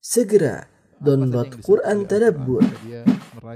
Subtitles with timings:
[0.00, 0.64] Segera
[0.96, 2.64] download Quran Tadabbur,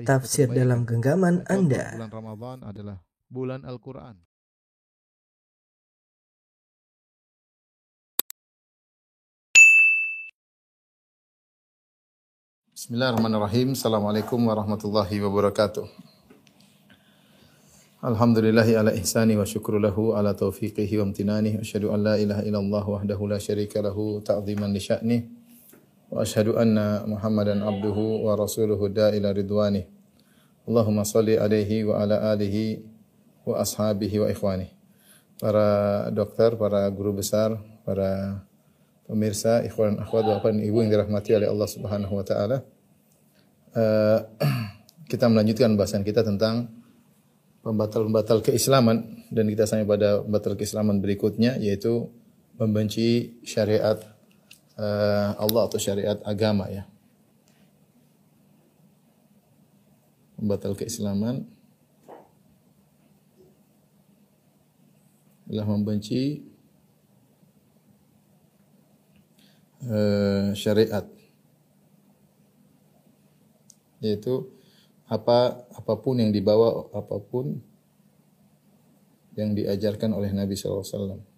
[0.04, 1.96] tafsir dalam genggaman Anda.
[1.96, 2.96] Bulan Ramadan adalah
[3.32, 4.20] bulan Al-Quran.
[12.76, 13.72] Bismillahirrahmanirrahim.
[13.72, 15.88] Assalamualaikum warahmatullahi wabarakatuh.
[18.04, 21.56] Alhamdulillahi ala ihsani wa syukru lahu ala taufiqihi wa amtinani.
[21.64, 25.33] Asyhadu an la ilaha illallah wahdahu la syarika lahu ta'ziman li sya'ni.
[27.66, 29.82] Abduhu wa rasuluhu da'ila ridwani.
[30.62, 32.78] Allahumma salli alaihi wa ala alihi
[33.42, 34.70] wa ashabihi wa ikhwani.
[35.42, 38.38] Para dokter, para guru besar, para
[39.10, 42.62] pemirsa, ikhwan akhwat, bapak dan ibu yang dirahmati oleh Allah Subhanahu wa taala.
[43.74, 44.18] Eh,
[45.10, 46.70] kita melanjutkan bahasan kita tentang
[47.66, 52.06] pembatal-pembatal keislaman dan kita sampai pada pembatal keislaman berikutnya yaitu
[52.54, 54.13] membenci syariat
[54.78, 56.84] eh, Allah atau syariat agama ya.
[60.34, 61.46] Pembatal keislaman.
[65.44, 66.42] Adalah membenci
[69.84, 71.06] eh, syariat.
[74.04, 74.52] Yaitu
[75.04, 77.60] apa apa pun yang dibawa apa pun
[79.36, 81.33] yang diajarkan oleh Nabi SAW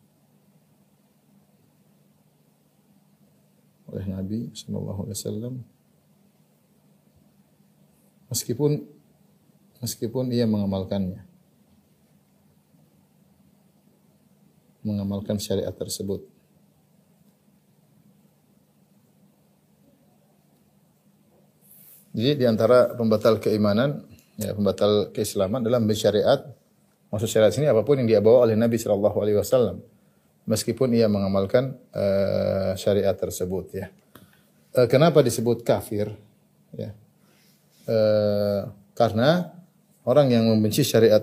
[4.07, 5.59] oleh Nabi SAW
[8.31, 8.97] meskipun
[9.83, 11.23] meskipun ia mengamalkannya.
[14.87, 16.23] Mengamalkan syariat tersebut.
[22.17, 24.07] Jadi di antara pembatal keimanan,
[24.41, 26.49] ya pembatal keislaman adalah bersyariat.
[27.13, 29.83] Maksud syariat sini apa pun yang dia bawa oleh Nabi Shallallahu Alaihi Wasallam,
[30.47, 33.67] meskipun ia mengamalkan uh, syariat tersebut.
[33.75, 33.87] Ya.
[34.73, 36.15] Uh, kenapa disebut kafir?
[36.73, 36.95] Ya.
[37.87, 39.53] Uh, karena
[40.07, 41.23] orang yang membenci syariat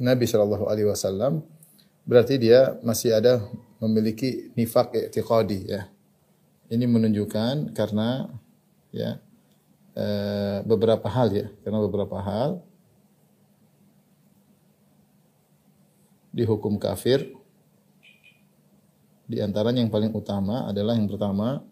[0.00, 1.44] Nabi Shallallahu Alaihi Wasallam
[2.08, 3.44] berarti dia masih ada
[3.78, 5.86] memiliki nifak i'tiqadi ya.
[6.72, 8.30] Ini menunjukkan karena
[8.94, 9.20] ya
[10.64, 12.64] beberapa hal ya, karena beberapa hal
[16.32, 17.39] dihukum kafir.
[19.30, 21.62] Di antaranya yang paling utama adalah yang pertama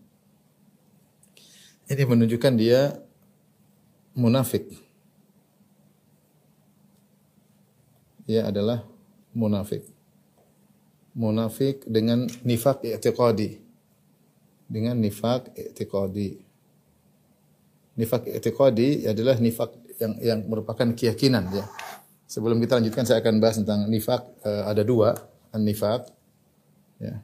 [1.91, 2.95] ini menunjukkan dia
[4.15, 4.71] munafik.
[8.31, 8.87] Dia adalah
[9.35, 9.83] munafik.
[11.19, 13.59] Munafik dengan nifak i'tiqadi.
[14.71, 16.39] Dengan nifak i'tiqadi.
[17.99, 21.67] Nifak i'tiqadi adalah nifak yang yang merupakan keyakinan ya.
[22.31, 25.17] Sebelum kita lanjutkan saya akan bahas tentang nifak uh, ada dua,
[25.51, 26.07] an-nifak
[27.03, 27.19] ya.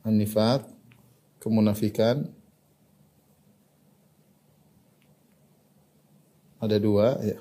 [0.00, 0.64] An-nifak
[1.40, 2.28] kemunafikan
[6.60, 7.38] ada dua ya.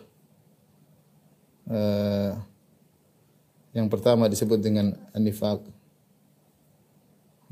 [1.69, 2.34] Uh,
[3.78, 5.62] yang pertama disebut dengan an-nifak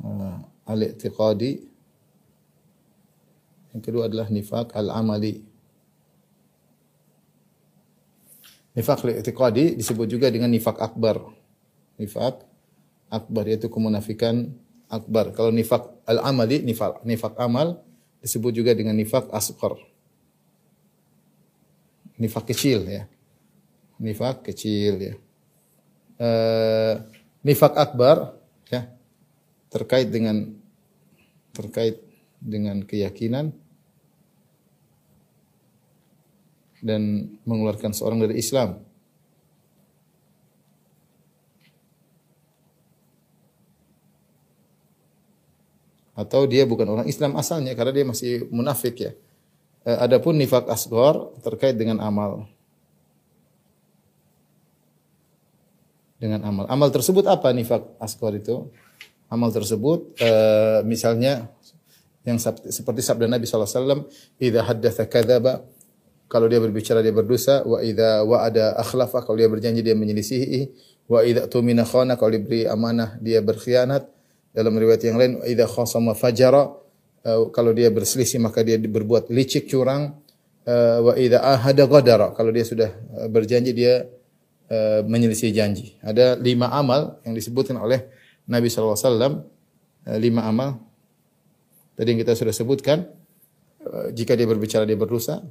[0.02, 1.78] uh, al-i'tiqadi
[3.78, 5.46] yang kedua adalah nifak al-amali.
[8.74, 11.22] Nifak al-i'tiqadi disebut juga dengan nifak akbar.
[12.02, 12.42] Nifak
[13.14, 14.50] akbar yaitu kemunafikan
[14.88, 15.36] akbar.
[15.36, 17.84] Kalau nifak al-amali, nifak nifak amal
[18.24, 19.76] disebut juga dengan nifak asghar.
[22.18, 23.04] Nifak kecil ya.
[24.02, 25.16] Nifak kecil ya.
[26.18, 26.94] Uh,
[27.46, 28.34] nifak akbar
[28.74, 28.90] ya
[29.70, 30.50] terkait dengan
[31.54, 32.02] terkait
[32.42, 33.54] dengan keyakinan
[36.82, 38.87] dan mengeluarkan seorang dari Islam.
[46.18, 49.12] Atau dia bukan orang Islam asalnya karena dia masih munafik ya.
[49.86, 52.50] Adapun nifak asghar terkait dengan amal.
[56.18, 56.66] Dengan amal.
[56.68, 58.68] Amal tersebut apa nifak asghar itu?
[59.30, 61.54] Amal tersebut uh, misalnya
[62.26, 64.10] yang seperti sabda Nabi SAW,
[64.42, 65.64] "Idza haddatsa kadzaba"
[66.28, 70.68] Kalau dia berbicara dia berdosa, wa idza wa'ada akhlafa, kalau dia berjanji dia menyelisihi,
[71.08, 74.12] wa idza tumina khana, kalau diberi amanah dia berkhianat.
[74.58, 76.74] Dalam riwayat yang lain, idza khasama fajara,
[77.54, 80.18] kalau dia berselisih maka dia berbuat licik curang.
[80.66, 82.90] Wa idza ahada ghadara, kalau dia sudah
[83.30, 84.10] berjanji dia
[85.06, 85.94] menyelisih janji.
[86.02, 88.10] Ada lima amal yang disebutkan oleh
[88.50, 89.46] Nabi SAW,
[90.18, 90.82] lima amal.
[91.94, 93.06] Tadi yang kita sudah sebutkan,
[94.18, 95.46] jika dia berbicara dia berdosa,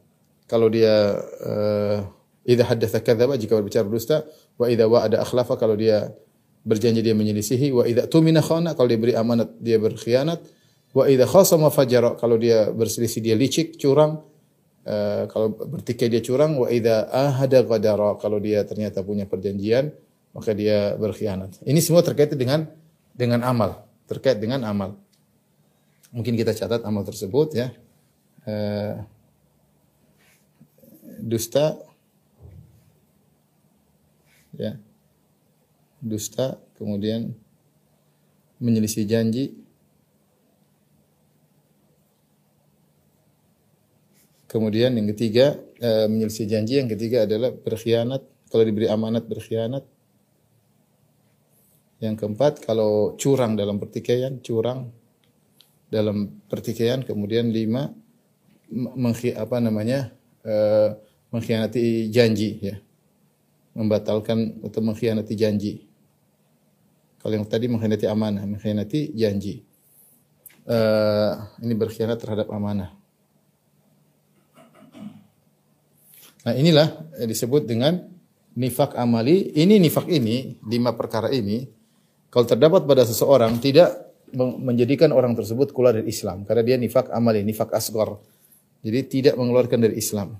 [0.47, 2.07] kalau dia uh,
[2.47, 4.23] idza haddatsa kadzaba jika berbicara berdusta
[4.55, 6.15] wa idza wa'ada akhlafa kalau dia
[6.67, 10.43] berjanji dia menyelisihi wa idza tumina khana kalau diberi amanat dia berkhianat
[10.97, 14.25] Wa idza khasama fajara kalau dia berselisih dia licik, curang.
[14.89, 19.93] Eh, kalau bertikai dia curang, wa idza ahada ghadara kalau dia ternyata punya perjanjian,
[20.33, 21.61] maka dia berkhianat.
[21.69, 22.65] Ini semua terkait dengan
[23.13, 24.97] dengan amal, terkait dengan amal.
[26.17, 27.69] Mungkin kita catat amal tersebut ya.
[28.49, 28.97] Eh,
[31.21, 31.77] dusta
[34.57, 34.81] ya.
[36.01, 37.33] Dusta, kemudian
[38.61, 39.67] menyelisih janji,
[44.47, 48.25] Kemudian yang ketiga e, menyelisih janji, yang ketiga adalah berkhianat.
[48.47, 49.85] Kalau diberi amanat berkhianat.
[52.01, 54.89] Yang keempat kalau curang dalam pertikaian, curang
[55.93, 57.05] dalam pertikaian.
[57.05, 57.91] Kemudian lima
[58.73, 60.55] menghi, apa namanya e,
[61.35, 62.81] mengkhianati janji, ya,
[63.77, 65.85] membatalkan atau mengkhianati janji.
[67.21, 69.61] Kalau yang tadi mengkhianati amanah, mengkhianati janji.
[70.65, 70.79] E,
[71.61, 72.97] ini berkhianat terhadap amanah.
[76.47, 76.89] Nah inilah
[77.21, 78.01] yang disebut dengan
[78.57, 79.53] nifak amali.
[79.53, 81.67] Ini nifak ini, lima perkara ini,
[82.33, 83.93] kalau terdapat pada seseorang tidak
[84.37, 86.49] menjadikan orang tersebut keluar dari Islam.
[86.49, 88.23] Karena dia nifak amali, nifak asgor.
[88.87, 90.39] Jadi tidak mengeluarkan dari Islam.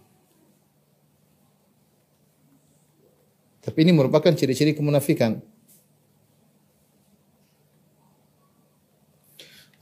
[3.67, 5.43] Tapi ini merupakan ciri-ciri kemunafikan.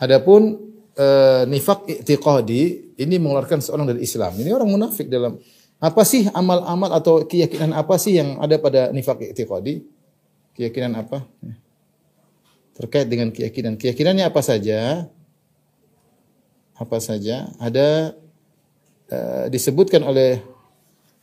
[0.00, 0.56] Adapun
[0.96, 1.06] e,
[1.52, 4.32] nifak i'tiqadi ini mengeluarkan seorang dari Islam.
[4.40, 5.36] Ini orang munafik dalam
[5.84, 9.84] apa sih amal-amal atau keyakinan apa sih yang ada pada nifak i'tiqadi?
[10.56, 11.28] Keyakinan apa?
[12.72, 13.76] Terkait dengan keyakinan.
[13.76, 15.12] Keyakinannya apa saja?
[16.72, 17.52] Apa saja?
[17.60, 18.16] Ada
[19.12, 20.53] uh, disebutkan oleh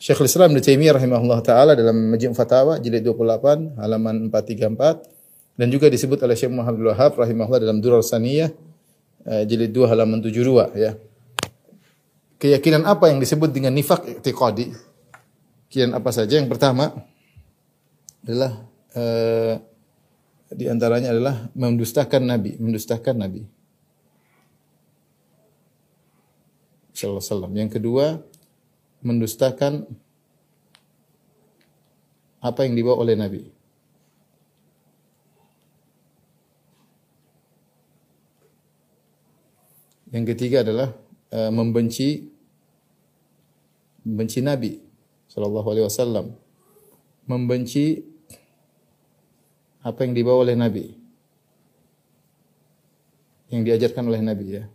[0.01, 5.93] Syekhul Islam Ibnu Taimiyah rahimahullah taala dalam Majmu' Fatawa jilid 28 halaman 434 dan juga
[5.93, 8.49] disebut oleh Syekh Muhammad Wahab rahimahullah dalam Durar Saniyah
[9.29, 10.97] uh, jilid 2 halaman 72 ya
[12.41, 14.73] keyakinan apa yang disebut dengan nifak i'tiqadi?
[15.69, 16.41] Keyakinan apa saja?
[16.41, 16.89] Yang pertama
[18.25, 18.65] adalah
[18.97, 19.53] uh,
[20.49, 23.45] di antaranya adalah mendustakan nabi, mendustakan nabi.
[26.97, 27.53] Sallallahu alaihi wasallam.
[27.53, 28.05] Yang kedua,
[29.01, 29.85] mendustakan
[32.41, 33.43] apa yang dibawa oleh nabi.
[40.11, 40.91] Yang ketiga adalah
[41.31, 42.27] uh, membenci
[44.03, 44.75] membenci Nabi
[45.31, 46.35] sallallahu alaihi wasallam,
[47.23, 48.03] membenci
[49.79, 50.91] apa yang dibawa oleh Nabi,
[53.55, 54.65] yang diajarkan oleh Nabi ya.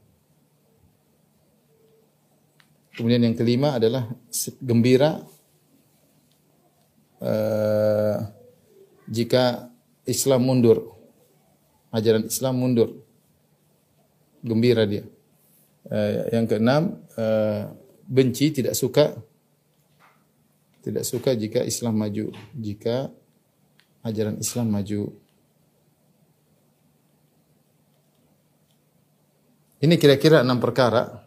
[2.97, 4.09] Kemudian yang kelima adalah
[4.57, 5.21] gembira
[7.21, 8.17] uh,
[9.05, 9.69] jika
[10.09, 10.97] Islam mundur,
[11.93, 12.97] ajaran Islam mundur,
[14.41, 15.05] gembira dia.
[15.87, 17.69] Uh, yang keenam uh,
[18.09, 19.13] benci, tidak suka.
[20.81, 23.13] Tidak suka jika Islam maju, jika
[24.07, 25.13] ajaran Islam maju.
[29.85, 31.26] Ini kira-kira enam perkara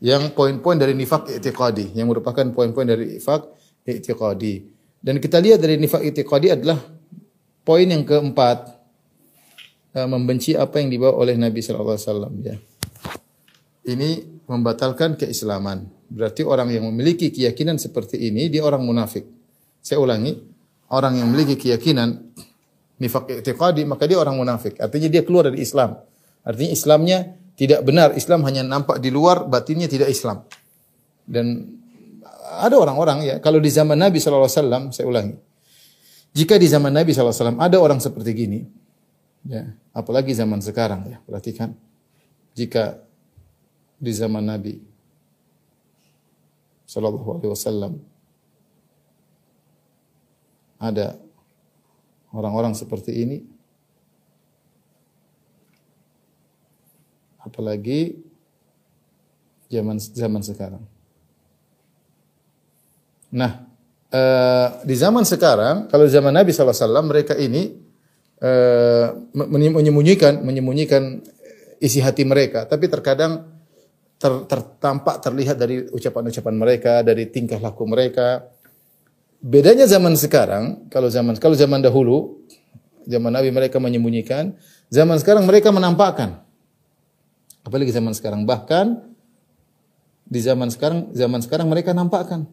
[0.00, 3.48] yang poin-poin dari nifak i'tiqadi, yang merupakan poin-poin dari nifak
[3.84, 4.54] i'tiqadi.
[5.00, 6.78] Dan kita lihat dari nifak i'tiqadi adalah
[7.64, 8.58] poin yang keempat,
[9.96, 12.56] eh, membenci apa yang dibawa oleh Nabi sallallahu alaihi wasallam ya
[13.86, 15.86] ini membatalkan keislaman.
[16.06, 19.26] Berarti orang yang memiliki keyakinan seperti ini dia orang munafik.
[19.82, 20.34] Saya ulangi,
[20.90, 22.34] orang yang memiliki keyakinan
[22.98, 24.78] nifak i'tiqadi maka dia orang munafik.
[24.82, 25.98] Artinya dia keluar dari Islam.
[26.46, 27.18] Artinya Islamnya
[27.56, 28.12] tidak benar.
[28.12, 30.44] Islam hanya nampak di luar, batinnya tidak Islam.
[31.24, 31.76] Dan
[32.62, 35.34] ada orang-orang ya, kalau di zaman Nabi SAW, saya ulangi.
[36.36, 38.60] Jika di zaman Nabi SAW ada orang seperti gini,
[39.48, 41.72] ya, apalagi zaman sekarang ya, perhatikan.
[42.52, 43.00] Jika
[43.96, 44.76] di zaman Nabi
[46.94, 47.98] wasallam
[50.76, 51.18] ada
[52.30, 53.55] orang-orang seperti ini
[57.46, 58.18] apalagi
[59.70, 60.82] zaman zaman sekarang.
[63.34, 63.66] Nah,
[64.10, 67.74] uh, di zaman sekarang, kalau zaman Nabi SAW, mereka ini
[68.40, 71.20] uh, menyembunyikan menyembunyikan
[71.82, 73.44] isi hati mereka, tapi terkadang
[74.16, 78.46] ter, tertampak terlihat dari ucapan-ucapan mereka, dari tingkah laku mereka.
[79.42, 82.40] Bedanya zaman sekarang, kalau zaman kalau zaman dahulu,
[83.04, 84.56] zaman Nabi mereka menyembunyikan,
[84.88, 86.45] zaman sekarang mereka menampakkan.
[87.66, 89.02] Apalagi zaman sekarang, bahkan
[90.22, 92.46] di zaman sekarang, zaman sekarang mereka nampakkan.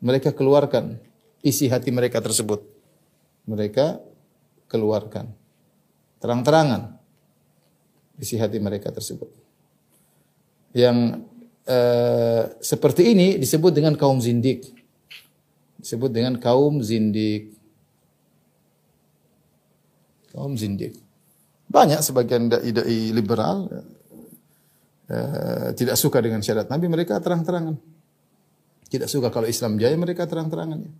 [0.00, 0.96] Mereka keluarkan
[1.44, 2.64] isi hati mereka tersebut.
[3.44, 4.00] Mereka
[4.68, 5.36] keluarkan.
[6.18, 6.98] terang-terangan
[8.18, 9.30] isi hati mereka tersebut.
[10.74, 11.22] Yang
[11.62, 14.66] eh, seperti ini disebut dengan kaum zindik.
[15.78, 17.54] Disebut dengan kaum zindik.
[20.34, 20.98] Kaum zindik.
[21.68, 23.68] Banyak sebagian dai-dai liberal
[25.08, 27.76] eh, tidak suka dengan syariat Nabi, mereka terang-terangan.
[28.88, 30.80] Tidak suka kalau Islam jaya, mereka terang-terangan.
[30.80, 30.92] Ya.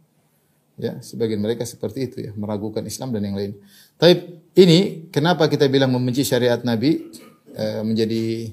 [0.77, 3.57] ya, sebagian mereka seperti itu ya, meragukan Islam dan yang lain.
[3.97, 7.01] Tapi ini kenapa kita bilang membenci syariat Nabi
[7.57, 8.53] eh, menjadi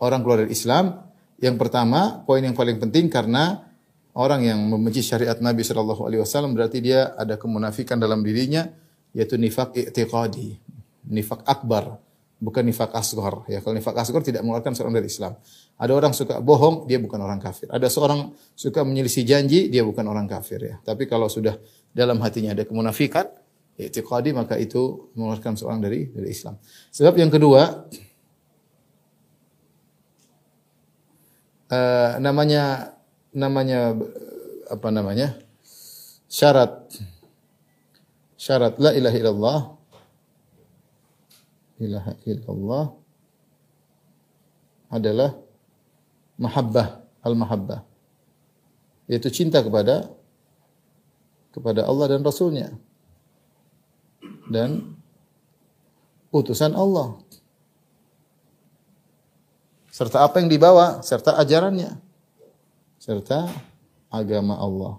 [0.00, 0.96] orang keluar dari Islam?
[1.38, 3.68] Yang pertama, poin yang paling penting karena
[4.18, 8.66] orang yang membenci syariat Nabi Shallallahu Alaihi Wasallam berarti dia ada kemunafikan dalam dirinya,
[9.14, 10.58] yaitu nifak i'tiqadi,
[11.08, 11.98] nifak akbar,
[12.38, 13.42] bukan nifak asghar.
[13.50, 15.34] Ya, kalau nifak asghar tidak mengeluarkan seorang dari Islam.
[15.80, 17.66] Ada orang suka bohong, dia bukan orang kafir.
[17.72, 20.76] Ada seorang suka menyelisih janji, dia bukan orang kafir ya.
[20.84, 21.56] Tapi kalau sudah
[21.90, 23.26] dalam hatinya ada kemunafikan,
[23.78, 26.58] i'tiqadi maka itu mengeluarkan seorang dari dari Islam.
[26.90, 27.86] Sebab yang kedua,
[31.70, 32.94] uh, namanya
[33.32, 33.94] namanya
[34.68, 35.36] apa namanya
[36.28, 36.90] syarat
[38.36, 39.60] syarat la ilaha illallah
[41.78, 42.86] ilaha illallah
[44.90, 45.30] adalah
[46.38, 47.80] mahabbah al mahabbah
[49.10, 50.10] yaitu cinta kepada
[51.54, 52.74] kepada Allah dan Rasulnya
[54.52, 54.94] dan
[56.30, 57.18] utusan Allah
[59.90, 61.98] serta apa yang dibawa serta ajarannya
[63.02, 63.48] serta
[64.12, 64.94] agama Allah.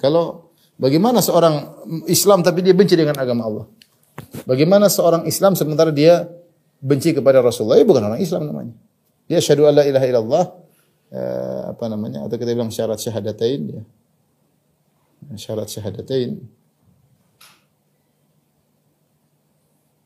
[0.00, 3.66] Kalau bagaimana seorang Islam tapi dia benci dengan agama Allah?
[4.44, 6.26] Bagaimana seorang Islam sementara dia
[6.80, 7.78] benci kepada Rasulullah?
[7.78, 8.74] Ya bukan orang Islam namanya.
[9.28, 10.44] Dia syahadu alla ilaha illallah
[11.12, 12.24] eh, apa namanya?
[12.24, 13.82] Atau kita bilang syarat syahadatain ya.
[15.36, 16.38] Syarat syahadatain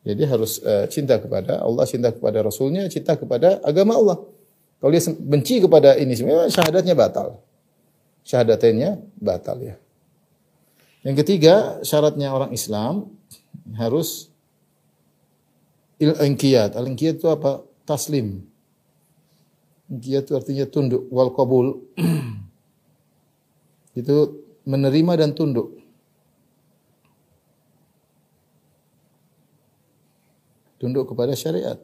[0.02, 4.18] Jadi harus uh, cinta kepada Allah, cinta kepada Rasulnya, cinta kepada agama Allah.
[4.82, 7.38] Kalau dia benci kepada ini semua, syahadatnya batal.
[8.26, 9.78] Syahadatannya batal ya.
[11.06, 13.14] Yang ketiga, syaratnya orang Islam
[13.76, 14.32] harus
[16.02, 16.76] il-inqiyat.
[16.98, 17.62] Itu apa?
[17.86, 18.42] Taslim.
[19.90, 21.08] Inqiyat itu artinya tunduk.
[21.08, 21.82] Wal qabul.
[24.00, 24.16] itu
[24.64, 25.82] menerima dan tunduk.
[30.82, 31.78] tunduk kepada syariat.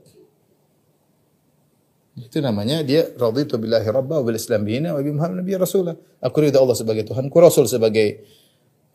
[2.18, 5.94] Itu namanya dia raditu billahi rabba wa bil islam bina wa bi Muhammad rasulah.
[6.18, 8.26] Aku ridha Allah sebagai Tuhan, ku Rasul sebagai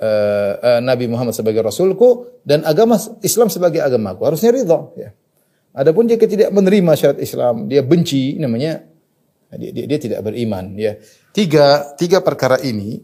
[0.04, 4.28] uh, Nabi Muhammad sebagai Rasulku dan agama Islam sebagai agamaku.
[4.28, 5.10] Harusnya ridha ya.
[5.74, 8.86] Adapun jika tidak menerima syariat Islam, dia benci namanya
[9.58, 11.00] dia, dia, dia tidak beriman ya.
[11.34, 13.02] Tiga tiga perkara ini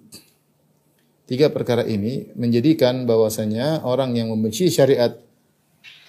[1.29, 5.13] tiga perkara ini menjadikan bahwasanya orang yang membenci syariat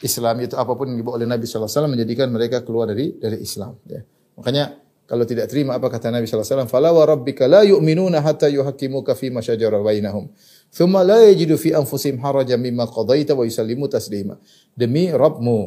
[0.01, 3.77] Islam itu apa pun yang dibawa oleh Nabi SAW menjadikan mereka keluar dari dari Islam.
[3.85, 4.01] Ya.
[4.41, 9.13] Makanya kalau tidak terima apa kata Nabi SAW, "Fala wa rabbika la yu'minuna hatta yuhaqqimuka
[9.13, 9.45] fi ma
[9.85, 10.33] bainahum.
[10.71, 14.39] Thumma la yajidu fi anfusihim harajan mimma qadaita wa yusallimu taslima."
[14.75, 15.59] Demi Rabbmu,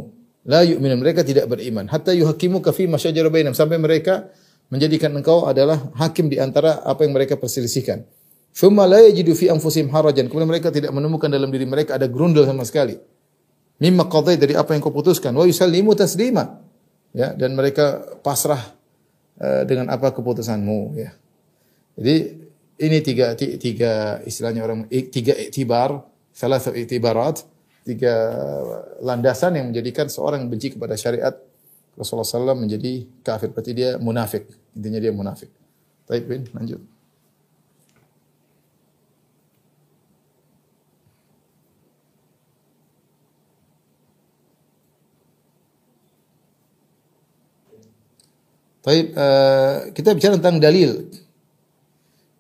[0.48, 4.31] la yu'minun mereka tidak beriman hatta yuhaqqimuka fi ma syajara bainahum sampai mereka
[4.72, 8.07] menjadikan engkau adalah hakim di antara apa yang mereka perselisihkan.
[8.55, 10.31] Thumma la yajidu fi anfusihim harajan.
[10.31, 12.95] Kemudian mereka tidak menemukan dalam diri mereka ada grundel sama sekali
[13.83, 16.62] mimma qadai dari apa yang kau putuskan wa yusallimu taslima
[17.15, 18.62] ya dan mereka pasrah
[19.43, 21.12] uh, dengan apa keputusanmu ya
[21.98, 22.42] jadi
[22.83, 26.03] ini tiga tiga istilahnya orang tiga iktibar
[26.35, 27.47] salah satu iktibarat
[27.87, 28.13] tiga
[28.99, 31.35] landasan yang menjadikan seorang benci kepada syariat.
[31.93, 34.49] Rasulullah SAW menjadi kafir berarti dia munafik.
[34.73, 35.53] Intinya dia munafik.
[36.09, 36.81] Baik, bin lanjut.
[48.83, 51.07] Baik, uh, kita bicara tentang dalil.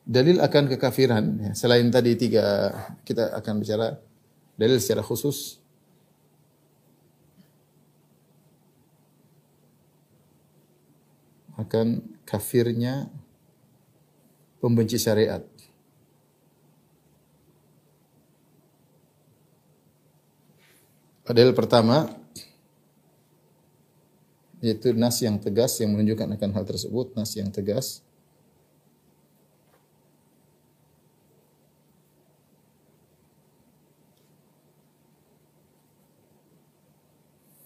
[0.03, 1.25] Dalil akan kekafiran.
[1.39, 1.51] Ya.
[1.55, 2.75] Selain tadi tiga,
[3.07, 3.95] kita akan bicara
[4.59, 5.63] dalil secara khusus.
[11.55, 13.07] Akan kafirnya
[14.59, 15.43] pembenci syariat.
[21.23, 22.13] Dalil pertama,
[24.61, 28.05] yaitu nas yang tegas yang menunjukkan akan hal tersebut, nas yang tegas.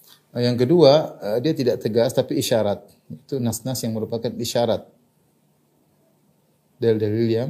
[0.08, 2.84] Nah, yang kedua, eh, dia tidak tegas tapi isyarat.
[3.08, 4.84] Itu nas-nas yang merupakan isyarat.
[6.78, 7.50] Dalil-dalil yang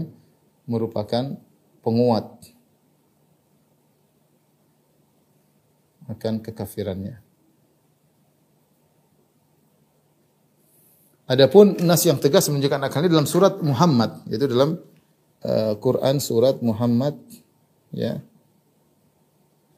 [0.69, 1.36] merupakan
[1.81, 2.57] penguat.
[6.07, 7.19] akan kekafirannya.
[11.27, 14.79] Adapun nas yang tegas menunjukkan akal ini dalam surat Muhammad, yaitu dalam
[15.43, 17.19] uh, Quran surat Muhammad
[17.91, 18.24] ya.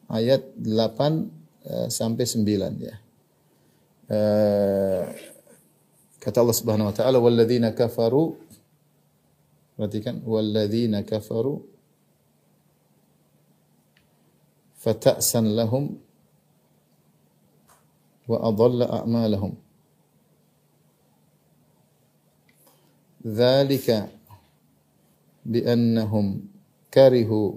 [0.09, 1.38] Ayat 8 uh,
[1.89, 2.45] sampai 9
[2.81, 2.95] ya.
[4.09, 5.05] Uh,
[6.17, 8.35] kata Allah Subhanahu wa taala walladzina kafaru
[9.77, 11.61] perhatikan walladzina kafaru
[14.81, 15.95] fata'san lahum
[18.25, 19.53] wa adalla a'malahum
[23.19, 24.07] ذلك
[25.43, 26.25] بأنهم
[26.88, 27.51] كرهوا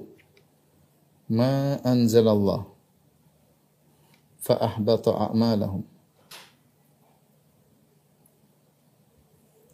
[1.31, 2.72] ما أنزل الله
[4.52, 5.12] fa ahbata.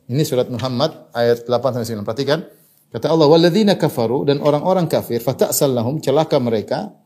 [0.09, 2.07] Ini surat Muhammad ayat 8 sampai 9.
[2.07, 2.41] Perhatikan.
[2.89, 6.97] Kata Allah, "Walladzina kafaru" dan orang-orang kafir, "Fata'sal lahum" celaka mereka,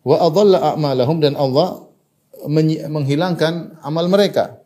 [0.00, 1.84] "wa adalla a'malahum" dan Allah
[2.88, 4.64] menghilangkan amal mereka.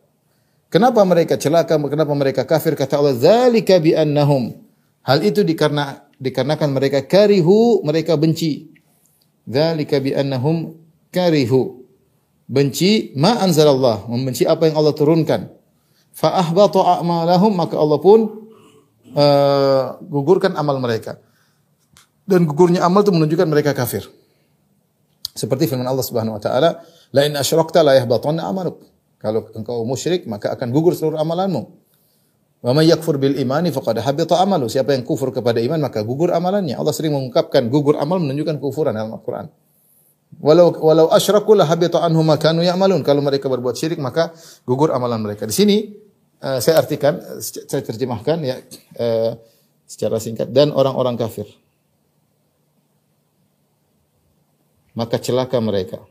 [0.71, 1.75] Kenapa mereka celaka?
[1.75, 2.79] Kenapa mereka kafir?
[2.79, 4.63] Kata Allah, "Dzalika bi annahum"
[5.03, 8.71] Hal itu dikarena, dikarenakan mereka karihu, mereka benci.
[9.43, 10.79] Dzalika bi annahum
[11.11, 11.82] karihu.
[12.43, 15.47] Benci ma anzalallah, membenci apa yang Allah turunkan.
[16.13, 18.19] Fa ahbata a'malahum, maka Allah pun
[19.15, 21.17] uh, gugurkan amal mereka.
[22.23, 24.07] Dan gugurnya amal itu menunjukkan mereka kafir.
[25.33, 28.85] Seperti firman Allah Subhanahu wa taala, "La in asyrakta la yahbatanna amaluk."
[29.17, 31.63] Kalau engkau musyrik maka akan gugur seluruh amalanmu.
[32.63, 34.67] Wa may yakfur bil imani faqad habita amalu.
[34.67, 36.75] Siapa yang kufur kepada iman maka gugur amalannya.
[36.75, 39.51] Allah sering mengungkapkan gugur amal menunjukkan kufuran dalam Al-Qur'an.
[40.43, 42.99] Walau walau asyraku la habita anhum kanu ya'malun.
[42.99, 44.35] Kalau mereka berbuat syirik maka
[44.67, 45.47] gugur amalan mereka.
[45.47, 45.87] Di sini
[46.43, 48.59] uh, saya artikan saya terjemahkan ya
[48.99, 49.39] uh,
[49.87, 51.47] secara singkat dan orang-orang kafir.
[54.99, 56.03] Maka celaka mereka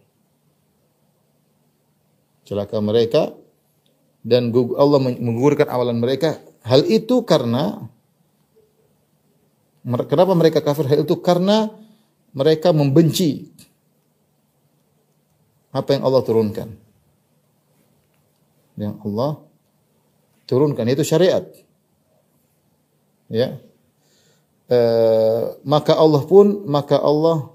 [2.53, 3.23] celaka mereka
[4.23, 6.39] dan Allah menggugurkan amalan mereka.
[6.63, 7.91] Hal itu karena
[10.07, 10.87] kenapa mereka kafir?
[10.87, 11.73] Hal itu karena
[12.37, 13.52] mereka membenci
[15.73, 16.69] apa yang Allah turunkan.
[18.77, 19.33] Yang Allah
[20.47, 21.45] turunkan itu syariat.
[23.33, 23.57] Ya.
[24.69, 24.79] E,
[25.65, 27.49] maka Allah pun maka Allah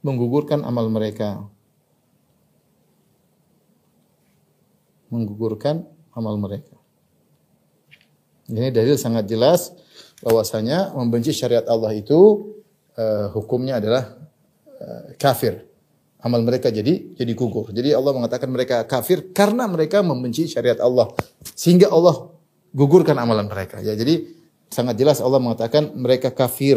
[0.00, 1.44] menggugurkan amal mereka.
[5.10, 6.78] menggugurkan amal mereka.
[8.50, 9.74] Ini dalil sangat jelas
[10.22, 12.50] bahwasanya membenci syariat Allah itu
[12.98, 14.16] uh, hukumnya adalah
[14.80, 15.66] uh, kafir.
[16.20, 17.72] Amal mereka jadi jadi gugur.
[17.72, 21.08] Jadi Allah mengatakan mereka kafir karena mereka membenci syariat Allah
[21.56, 22.28] sehingga Allah
[22.76, 23.80] gugurkan amalan mereka.
[23.80, 24.28] Ya, jadi
[24.68, 26.76] sangat jelas Allah mengatakan mereka kafir.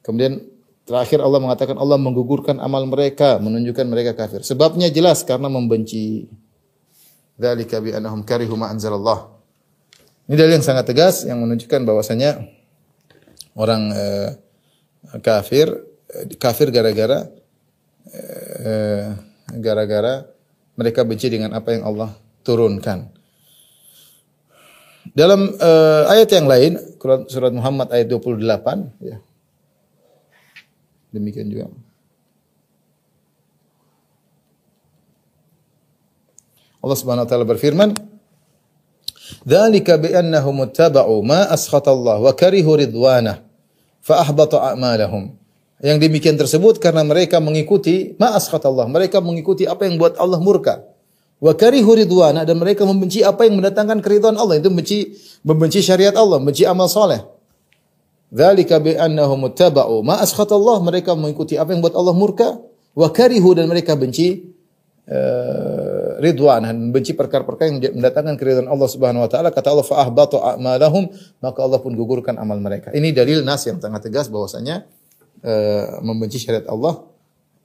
[0.00, 0.40] Kemudian
[0.88, 4.42] terakhir Allah mengatakan Allah menggugurkan amal mereka, menunjukkan mereka kafir.
[4.42, 6.24] Sebabnya jelas karena membenci
[7.40, 9.32] Dzalika bi annahum karihu ma anzalallah.
[10.28, 12.36] Ini dalil yang sangat tegas yang menunjukkan bahwasanya
[13.56, 14.28] orang eh,
[15.24, 15.72] kafir
[16.12, 17.32] eh, kafir gara-gara
[19.60, 20.26] gara-gara
[20.74, 23.10] mereka benci dengan apa yang Allah turunkan.
[25.10, 26.72] Dalam eh, ayat yang lain,
[27.26, 28.44] surat Muhammad ayat 28
[29.02, 29.18] ya.
[31.10, 31.66] Demikian juga.
[36.80, 37.90] Allah Subhanahu wa taala berfirman,
[39.44, 43.42] "Dzalika bi annahum ittaba'u ma Allah wa karihu ridwanah
[44.00, 45.39] fa ahbata a'malahum."
[45.80, 48.86] Yang demikian tersebut karena mereka mengikuti ma Allah.
[48.86, 50.84] Mereka mengikuti apa yang buat Allah murka.
[51.40, 54.60] Wa karihu ridwana dan mereka membenci apa yang mendatangkan keridhaan Allah.
[54.60, 57.24] Itu membenci membenci syariat Allah, membenci amal soleh.
[58.28, 60.76] Dzalika bi annahum ittaba'u ma Allah.
[60.84, 62.60] Mereka mengikuti apa yang buat Allah murka.
[62.92, 64.52] Wa karihu dan mereka benci
[65.08, 70.04] uh, ridwan dan benci perkara-perkara yang mendatangkan keridhaan Allah Subhanahu wa taala kata Allah fa
[70.04, 71.08] ahbatu a'malahum
[71.40, 72.92] maka Allah pun gugurkan amal mereka.
[72.92, 74.84] Ini dalil nas yang sangat tegas bahwasanya
[75.44, 77.04] uh, membenci syariat Allah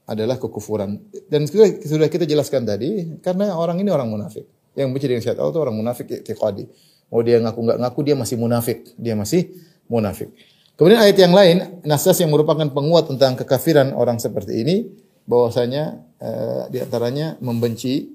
[0.06, 1.02] adalah kekufuran.
[1.26, 4.46] Dan sudah, kita jelaskan tadi karena orang ini orang munafik.
[4.76, 6.64] Yang benci dengan syariat Allah itu orang munafik i'tiqadi.
[7.10, 8.78] Mau dia ngaku nggak ngaku dia masih munafik.
[8.94, 9.50] Dia masih
[9.90, 10.30] munafik.
[10.76, 14.76] Kemudian ayat yang lain, nasas yang merupakan penguat tentang kekafiran orang seperti ini,
[15.24, 18.12] bahwasanya uh, di antaranya membenci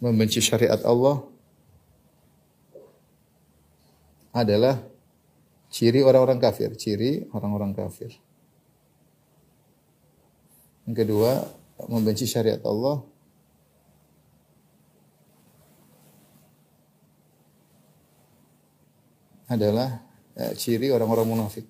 [0.00, 1.24] membenci syariat Allah
[4.32, 4.80] adalah
[5.76, 8.16] ciri orang-orang kafir, ciri orang-orang kafir.
[10.88, 11.44] Yang kedua,
[11.92, 13.04] membenci syariat Allah
[19.52, 20.00] adalah
[20.40, 21.68] eh, ciri orang-orang munafik.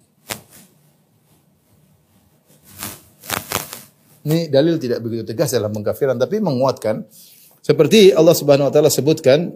[4.27, 7.03] Ini dalil tidak begitu tegas dalam pengkafiran tapi menguatkan
[7.59, 9.51] seperti Allah Subhanahu wa taala sebutkan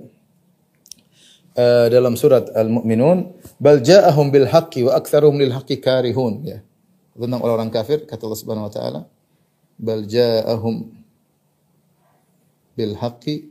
[1.56, 6.58] uh, dalam surat Al-Mu'minun, "Bal ja'ahum bil haqqi wa aktsaruhum lil haqqi karihun." Ya.
[7.16, 9.00] Tentang orang-orang kafir kata Allah Subhanahu wa taala,
[9.78, 10.88] "Bal ja'ahum
[12.74, 13.50] bil haqqi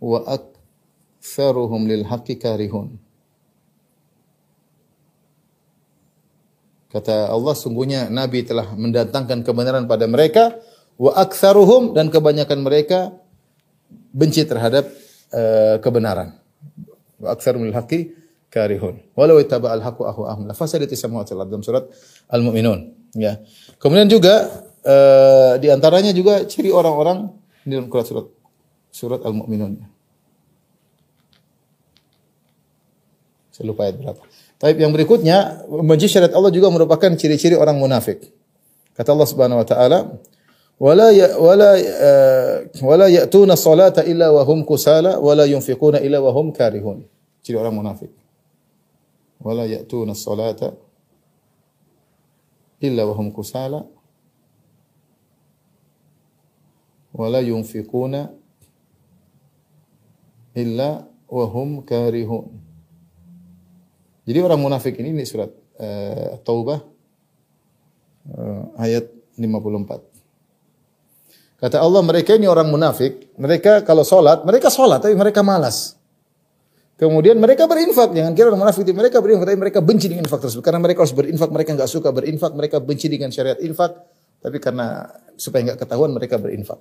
[0.00, 2.96] wa aktsaruhum lil haqqi karihun."
[6.90, 10.58] Kata Allah, sungguhnya Nabi telah mendatangkan kebenaran pada mereka,
[10.98, 13.14] wa aktsaruhum dan kebanyakan mereka
[14.10, 14.90] benci terhadap
[15.30, 16.39] uh, kebenaran.
[17.20, 18.16] Wa aktsaruhum lil haqqi
[18.50, 18.98] karihun.
[19.14, 21.86] Walau ittaba al haqqu ahwa'ahum la fasadati samawati wal dalam surat
[22.32, 23.12] Al-Mu'minun.
[23.14, 23.38] Ya.
[23.78, 24.48] Kemudian juga
[24.82, 27.30] uh, di antaranya juga ciri orang-orang
[27.62, 28.26] di dalam surat
[28.90, 29.78] surat Al-Mu'minun.
[33.54, 34.22] Saya lupa ayat berapa.
[34.60, 38.28] Tapi yang berikutnya, membenci syariat Allah juga merupakan ciri-ciri orang munafik.
[38.92, 39.98] Kata Allah Subhanahu wa taala,
[40.80, 46.32] "Wala ya wala uh, wala ya'tuna salata illa wa hum kusala wala yunfiquna illa wa
[46.32, 47.04] hum karihun."
[47.44, 48.08] Ciri orang munafik.
[49.44, 50.72] Wala ya'tuna salata
[52.80, 53.84] illa wa hum kusala
[57.12, 58.32] wala yunfiquna
[60.56, 62.48] illa wa hum karihun.
[64.24, 66.80] Jadi orang munafik ini ini surat uh, Taubah
[68.30, 70.09] uh, ayat 54.
[71.60, 76.00] Kata Allah mereka ini orang munafik, mereka kalau sholat, mereka sholat tapi mereka malas.
[76.96, 80.64] Kemudian mereka berinfak, jangan kira orang munafik mereka berinfak, tapi mereka benci dengan infak tersebut.
[80.64, 83.92] Karena mereka harus berinfak, mereka nggak suka berinfak, mereka benci dengan syariat infak,
[84.40, 86.80] tapi karena supaya nggak ketahuan mereka berinfak.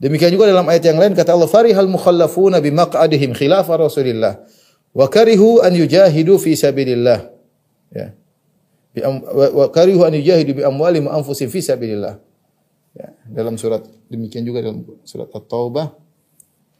[0.00, 4.42] Demikian juga dalam ayat yang lain kata Allah farihal mukhallafuna bimaq'adihim khilafa Rasulillah
[4.90, 7.30] wa karihu an yujahidu fi sabilillah
[7.94, 8.10] ya
[9.54, 12.18] wa karihu an yujahidu bi amwalihim wa anfusihim fi sabilillah
[12.94, 15.86] ya dalam surat demikian juga dalam surat At-Taubah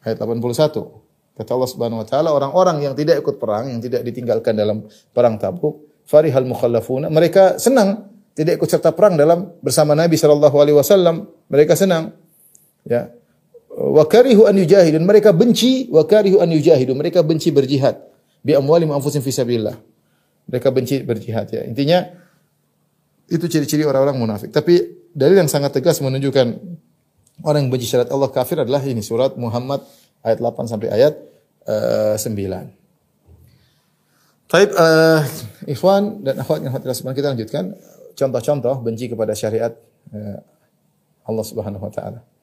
[0.07, 4.55] ayat 81 kata Allah Subhanahu wa taala orang-orang yang tidak ikut perang yang tidak ditinggalkan
[4.55, 10.57] dalam perang Tabuk farihal mukhallafuna mereka senang tidak ikut serta perang dalam bersama Nabi sallallahu
[10.59, 11.31] alaihi wasallam.
[11.47, 12.19] Mereka senang.
[12.83, 13.15] Ya.
[13.71, 17.99] Wa karihu an yujahidu mereka benci wa karihu an yujahidu mereka benci berjihad.
[18.43, 19.79] Bi amwalihim anfusihim fi sabilillah.
[20.51, 21.63] Mereka benci berjihad ya.
[21.63, 22.11] Intinya
[23.31, 24.51] itu ciri-ciri orang-orang munafik.
[24.51, 24.83] Tapi
[25.15, 26.47] dalil yang sangat tegas menunjukkan
[27.47, 29.87] orang yang benci syariat Allah kafir adalah ini surat Muhammad
[30.27, 31.15] ayat 8 sampai ayat
[31.71, 32.85] uh, 9
[34.45, 35.25] Taib uh,
[35.65, 37.75] ikhwan dan akhwat yang hati kita lanjutkan.
[38.15, 39.73] Contoh-contoh benci kepada syariat
[40.15, 40.39] uh,
[41.25, 42.34] Allah Subhanahu wa taala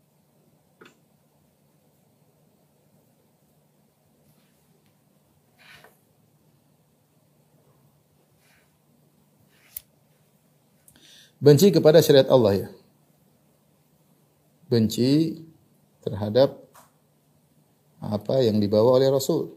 [11.41, 12.69] Benci kepada syariat Allah ya.
[14.69, 15.41] Benci
[16.06, 16.54] terhadap
[17.97, 19.49] apa yang dibawa oleh Rasul.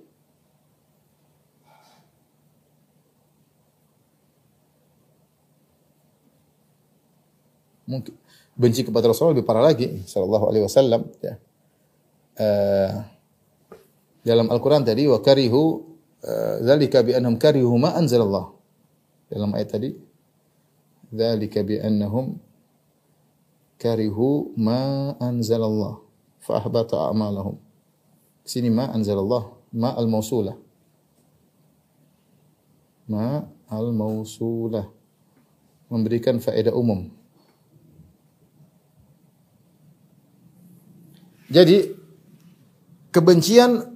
[7.84, 8.16] Mungkin
[8.56, 11.36] benci kepada Rasul lebih parah lagi sallallahu alaihi wasallam ya.
[12.34, 12.92] Uh,
[14.24, 15.84] dalam Al-Qur'an tadi wa karihu
[16.24, 18.56] uh, zalika bi annahum karihu ma anzalallah.
[19.28, 19.90] Dalam ayat tadi
[21.14, 22.42] Bi annahum
[23.78, 26.02] karihu ma anzalallah
[26.42, 27.54] fa ahbata a'malahum.
[28.42, 30.58] Sini ma anzalallah, ma al-mausulah.
[33.06, 34.90] Ma al-mausulah.
[35.86, 37.08] Memberikan faedah umum.
[41.46, 41.94] Jadi
[43.14, 43.94] kebencian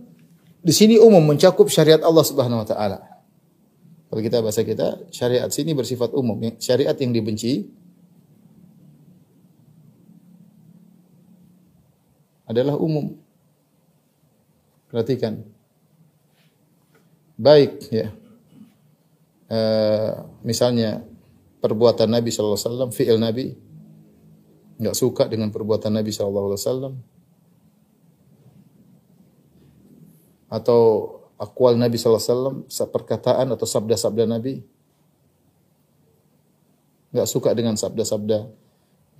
[0.62, 3.07] di sini umum mencakup syariat Allah Subhanahu wa taala.
[4.08, 6.40] Kalau kita bahasa kita, syariat sini bersifat umum.
[6.56, 7.68] Syariat yang dibenci
[12.48, 13.20] adalah umum.
[14.88, 15.44] Perhatikan.
[17.36, 18.08] Baik ya.
[19.52, 19.60] E,
[20.40, 21.04] misalnya
[21.60, 23.46] perbuatan Nabi sallallahu alaihi wasallam, fi'il Nabi
[24.80, 26.94] enggak suka dengan perbuatan Nabi sallallahu alaihi wasallam
[30.48, 30.82] atau
[31.38, 34.60] akwal Nabi wasallam, perkataan atau sabda-sabda Nabi.
[37.14, 38.50] Enggak suka dengan sabda-sabda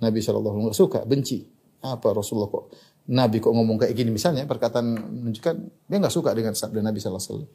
[0.03, 1.47] Nabi wasallam, enggak suka, benci.
[1.79, 2.75] Apa Rasulullah kok
[3.09, 5.55] Nabi kok ngomong kayak gini misalnya perkataan menunjukkan
[5.89, 7.51] dia enggak suka dengan sabda Nabi alaihi wasallam.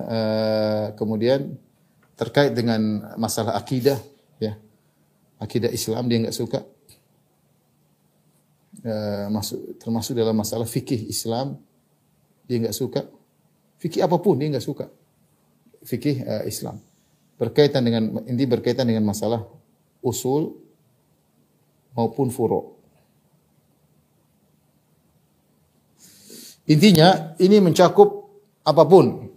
[0.00, 1.60] Uh, kemudian
[2.16, 2.80] terkait dengan
[3.20, 4.00] masalah akidah
[4.40, 4.56] ya.
[5.36, 6.64] Akidah Islam dia enggak suka.
[8.80, 11.60] Uh, masuk termasuk dalam masalah fikih Islam
[12.48, 13.04] dia enggak suka
[13.80, 14.92] Fikih apa pun dia enggak suka.
[15.80, 16.76] Fikih uh, Islam.
[17.40, 19.40] Berkaitan dengan ini berkaitan dengan masalah
[20.04, 20.52] usul
[21.96, 22.76] maupun furo.
[26.68, 28.28] Intinya ini mencakup
[28.68, 29.32] apa pun.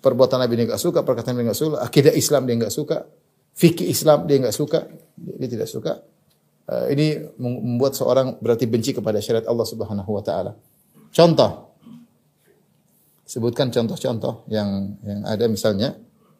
[0.00, 3.08] Perbuatan Nabi dia enggak suka, perkataan Nabi enggak suka, akidah Islam dia enggak suka,
[3.56, 6.00] fikih Islam dia enggak suka, dia tidak suka.
[6.64, 10.56] Uh, ini membuat seorang berarti benci kepada syariat Allah Subhanahu wa taala.
[11.12, 11.73] Contoh.
[13.24, 15.96] Sebutkan contoh-contoh yang yang ada misalnya.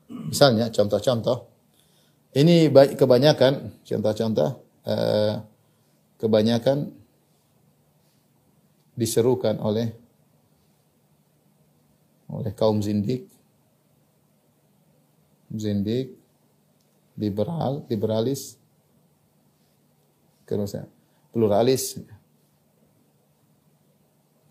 [0.09, 1.49] Misalnya contoh-contoh.
[2.37, 4.49] Ini kebanyakan contoh-contoh
[4.85, 5.35] uh,
[6.21, 6.93] kebanyakan
[8.95, 9.89] diserukan oleh
[12.29, 13.33] oleh kaum zindik.
[15.55, 16.13] Zindik
[17.17, 18.61] liberal liberalis.
[20.45, 20.77] Terus
[21.33, 21.97] pluralis.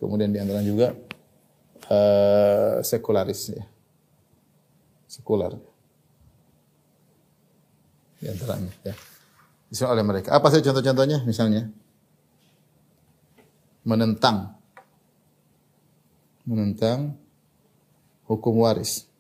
[0.02, 0.92] Kemudian di antara juga
[1.94, 3.64] uh, sekularis ya
[5.06, 5.54] sekular
[8.24, 8.96] di antaranya ya.
[9.68, 10.32] Disebut oleh mereka.
[10.32, 11.28] Apa saja contoh-contohnya?
[11.28, 11.68] Misalnya
[13.84, 14.56] menentang
[16.48, 17.20] menentang
[18.24, 19.12] hukum waris.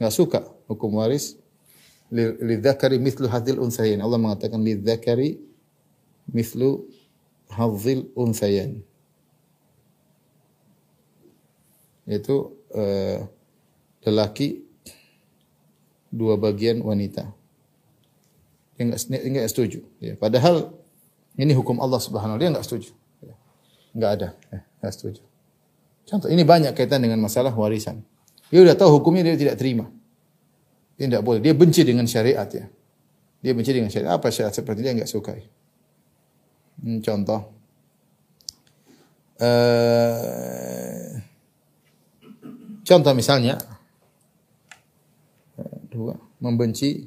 [0.00, 1.36] Enggak suka hukum waris
[2.14, 4.00] lidzakari mithlu hadil unsayin.
[4.00, 5.36] Allah mengatakan lidzakari
[6.32, 6.88] mithlu
[7.52, 8.80] hadil unsayin.
[12.04, 13.24] Itu uh,
[14.04, 14.60] lelaki
[16.14, 17.26] dua bagian wanita.
[18.78, 19.82] Dia enggak, setuju.
[20.02, 20.74] Ya, padahal
[21.38, 22.94] ini hukum Allah Subhanahu dia enggak setuju.
[23.94, 24.28] Enggak ada.
[24.50, 25.22] Eh, enggak setuju.
[26.04, 28.02] Contoh, ini banyak kaitan dengan masalah warisan.
[28.52, 29.88] Dia udah tahu hukumnya dia tidak terima.
[30.98, 31.40] Dia tidak boleh.
[31.40, 32.66] Dia benci dengan syariat ya.
[33.40, 34.18] Dia benci dengan syariat.
[34.18, 35.42] Apa syariat seperti dia enggak sukai.
[36.82, 37.40] Hmm, contoh.
[39.34, 41.18] Uh,
[42.84, 43.56] contoh misalnya
[45.88, 47.06] dua membenci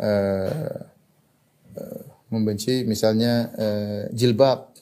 [0.00, 0.80] uh,
[2.32, 4.72] membenci misalnya uh, jilbab.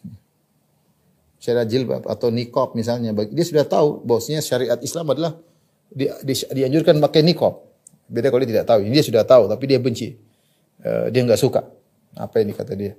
[1.38, 3.14] Syariat jilbab atau nikob misalnya.
[3.14, 5.38] Dia sudah tahu bosnya syariat Islam adalah
[5.86, 7.62] di, di, dianjurkan pakai nikob
[8.10, 8.80] beda kalau dia tidak tahu.
[8.90, 10.18] Dia sudah tahu tapi dia benci.
[10.82, 11.62] Uh, dia nggak suka.
[12.18, 12.98] Apa ini kata dia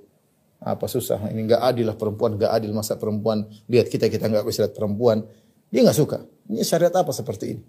[0.60, 1.32] apa susah?
[1.32, 3.48] Ini nggak adil lah perempuan nggak adil masa perempuan.
[3.72, 5.24] Lihat kita kita nggak bisa lihat perempuan.
[5.72, 6.18] Dia nggak suka.
[6.52, 7.64] Ini syariat apa seperti ini?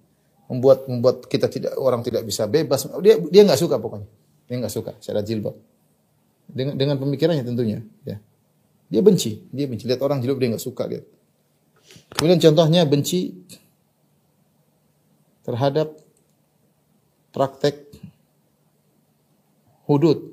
[0.51, 2.91] Membuat membuat kita tidak orang tidak bisa bebas.
[2.99, 4.09] Dia dia nggak suka pokoknya.
[4.51, 4.93] Dia nggak suka.
[4.99, 5.55] Syariat jilbab.
[6.51, 8.19] Dengan dengan pemikirannya tentunya ya.
[8.91, 9.47] Dia benci.
[9.55, 9.87] Dia benci.
[9.87, 11.07] Lihat orang jilbab dia nggak suka lihat.
[12.19, 13.39] Kemudian contohnya benci
[15.47, 15.95] terhadap
[17.31, 17.91] praktek
[19.87, 20.30] hudud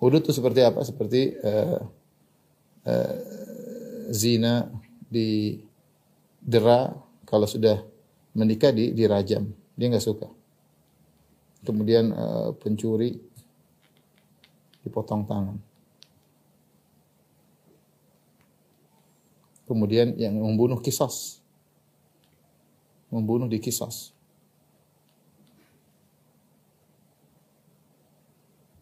[0.00, 1.80] hudud itu seperti apa seperti uh,
[2.88, 3.14] uh,
[4.10, 4.66] zina
[5.06, 5.60] di
[6.40, 6.90] dera
[7.28, 7.84] kalau sudah
[8.34, 10.28] menikah di dirajam dia nggak suka
[11.62, 13.30] kemudian uh, pencuri
[14.84, 15.56] dipotong tangan.
[19.68, 21.38] Kemudian yang membunuh kisos.
[23.12, 24.10] Membunuh di kisos.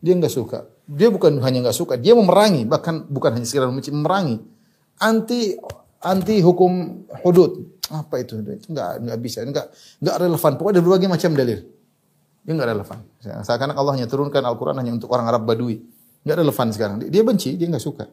[0.01, 0.65] Dia nggak suka.
[0.89, 4.41] Dia bukan hanya nggak suka, dia memerangi, bahkan bukan hanya sekedar membenci, memerangi.
[5.05, 5.61] Anti
[6.01, 7.77] anti hukum hudud.
[7.93, 8.41] Apa itu?
[8.41, 9.67] Itu nggak nggak bisa, nggak
[10.01, 10.53] nggak relevan.
[10.57, 11.61] Pokoknya ada berbagai macam dalil.
[12.41, 12.99] Dia nggak relevan.
[13.21, 15.85] Seakan Allah hanya turunkan Al-Quran hanya untuk orang Arab Badui.
[16.25, 16.97] Nggak relevan sekarang.
[17.05, 18.09] Dia benci, dia nggak suka.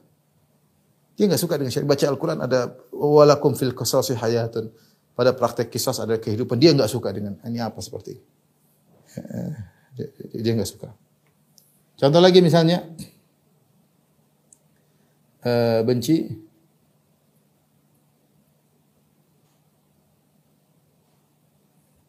[1.15, 1.89] Dia nggak suka dengan syariat.
[1.95, 2.59] Baca Al-Quran ada
[2.91, 4.67] walakum fil qasasi hayatun.
[5.15, 6.59] Pada praktek kisah ada kehidupan.
[6.59, 8.23] Dia nggak suka dengan ini apa seperti ini.
[10.43, 10.91] Dia nggak suka.
[11.95, 12.83] Contoh lagi misalnya
[15.47, 16.27] uh, benci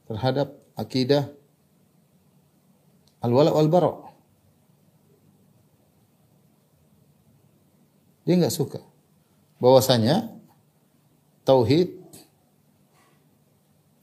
[0.06, 1.30] terhadap akidah
[3.26, 3.90] Al-wala wal bara.
[8.22, 8.78] Dia nggak suka.
[9.58, 10.30] Bahwasanya
[11.42, 11.90] tauhid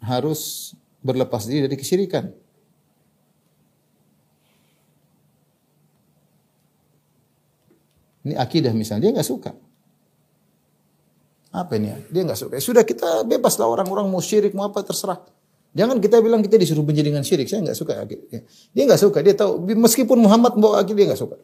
[0.03, 2.35] harus berlepas diri dari kesyirikan.
[8.23, 9.51] Ini akidah misalnya, dia nggak suka.
[11.53, 11.93] Apa ini?
[12.09, 12.53] Dia nggak suka.
[12.57, 15.21] Sudah kita bebas lah orang-orang mau syirik mau apa terserah.
[15.73, 17.45] Jangan kita bilang kita disuruh benci dengan syirik.
[17.45, 17.93] Saya nggak suka.
[18.73, 19.21] Dia nggak suka.
[19.21, 21.37] Dia tahu meskipun Muhammad bawa akidah dia nggak suka.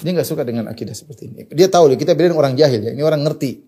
[0.00, 1.40] Dia nggak suka dengan akidah seperti ini.
[1.52, 2.92] Dia tahu kita bilang orang jahil ya.
[2.96, 3.60] Ini orang ngerti.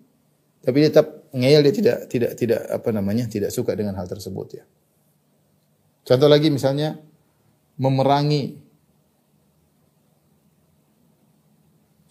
[0.64, 4.60] Tapi dia tetap ngeyel dia tidak tidak tidak apa namanya tidak suka dengan hal tersebut
[4.60, 4.64] ya.
[6.04, 6.96] Contoh lagi misalnya
[7.76, 8.67] memerangi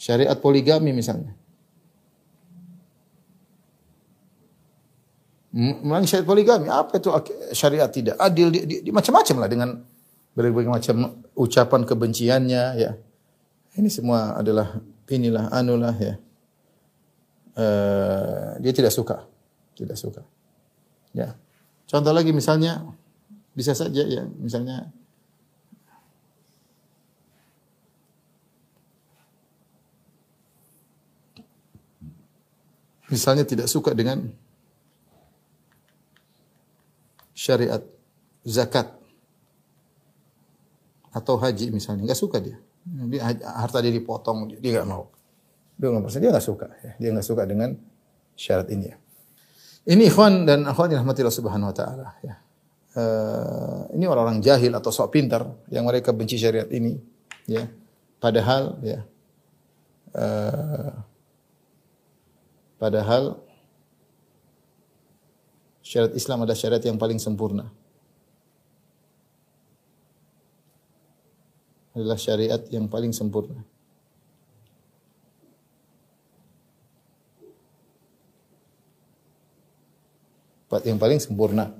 [0.07, 1.35] syariat poligami misalnya.
[5.51, 7.11] Memang syariat poligami apa itu
[7.51, 9.69] syariat tidak adil di, di, di macam-macam lah dengan
[10.31, 12.95] berbagai macam ucapan kebenciannya ya.
[13.75, 14.79] Ini semua adalah
[15.11, 16.15] inilah anulah ya.
[17.57, 19.27] Eh, dia tidak suka,
[19.75, 20.23] tidak suka.
[21.11, 21.35] Ya.
[21.89, 22.85] Contoh lagi misalnya
[23.57, 24.93] bisa saja ya, misalnya
[33.07, 34.27] misalnya tidak suka dengan
[37.37, 37.83] syariat
[38.43, 38.97] zakat
[41.13, 42.57] atau haji misalnya nggak suka dia.
[43.43, 45.11] Harta dia dipotong dia nggak mau.
[45.77, 46.91] Dia nggak dia nggak suka ya.
[46.97, 47.77] dia nggak suka dengan
[48.33, 48.97] syarat ini ya.
[49.87, 52.35] Ini ikhwan dan akhwat yang rahmatillah subhanahu wa taala ya.
[52.97, 56.97] Uh, ini orang-orang jahil atau sok pintar yang mereka benci syariat ini
[57.45, 57.69] ya.
[58.17, 59.05] Padahal ya
[60.17, 60.91] uh,
[62.77, 63.41] Padahal
[65.81, 67.65] syariat Islam adalah syariat yang paling sempurna.
[71.97, 73.65] Adalah syariat yang paling sempurna.
[80.85, 81.73] Yang paling sempurna.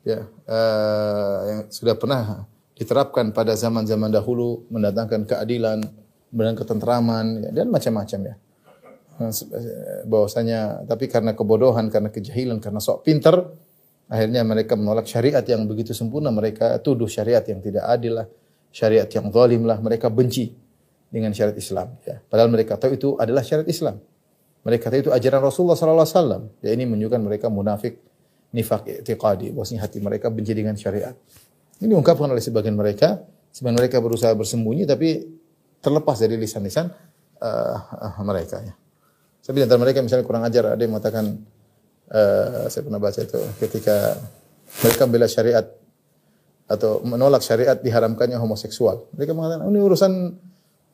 [0.00, 5.84] Ya, uh, yang sudah pernah diterapkan pada zaman-zaman dahulu mendatangkan keadilan,
[6.32, 8.36] mendatangkan ketentraman ya, dan macam-macam ya
[10.08, 13.36] bahwasanya tapi karena kebodohan, karena kejahilan, karena sok pinter,
[14.08, 18.26] akhirnya mereka menolak syariat yang begitu sempurna, mereka tuduh syariat yang tidak adil lah,
[18.72, 20.56] syariat yang zalim lah, mereka benci
[21.12, 21.88] dengan syariat Islam.
[22.06, 22.22] Ya.
[22.24, 24.00] Padahal mereka tahu itu adalah syariat Islam.
[24.64, 26.42] Mereka tahu itu ajaran Rasulullah sallallahu alaihi wasallam.
[26.64, 28.00] Ya ini menunjukkan mereka munafik,
[28.54, 31.12] nifak i'tiqadi, bahwasanya hati mereka benci dengan syariat.
[31.80, 35.24] Ini diungkapkan oleh sebagian mereka, sebagian mereka berusaha bersembunyi tapi
[35.80, 36.92] terlepas dari lisan-lisan
[37.40, 37.76] uh,
[38.20, 38.74] uh, mereka ya.
[39.40, 41.24] Tapi di antara mereka misalnya kurang ajar, ada yang mengatakan,
[42.12, 44.14] uh, saya pernah baca itu, ketika
[44.86, 45.66] mereka membela syariat
[46.70, 49.10] atau menolak syariat diharamkannya homoseksual.
[49.18, 50.12] Mereka mengatakan, ini urusan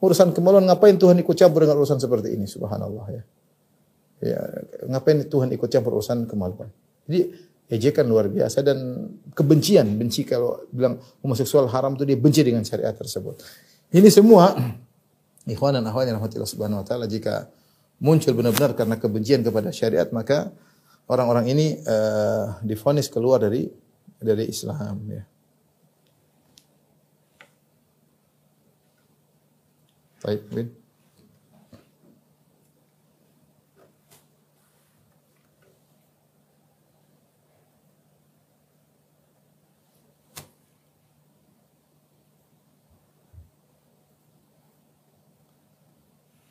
[0.01, 2.49] urusan kemaluan ngapain Tuhan ikut campur dengan urusan seperti ini?
[2.49, 3.23] Subhanallah ya.
[4.17, 4.41] Ya,
[4.89, 6.73] ngapain Tuhan ikut campur urusan kemaluan?
[7.05, 7.29] Jadi
[7.69, 12.97] ejekan luar biasa dan kebencian, benci kalau bilang homoseksual haram itu dia benci dengan syariat
[12.97, 13.43] tersebut.
[13.93, 14.57] Ini semua
[15.45, 17.51] ikhwan dan akhwat yang rahmatillah subhanahu wa taala jika
[18.03, 20.53] muncul benar-benar karena kebencian kepada syariat maka
[21.09, 23.69] orang-orang ini uh, difonis keluar dari
[24.21, 25.25] dari Islam ya.
[30.27, 30.69] Baik, Win.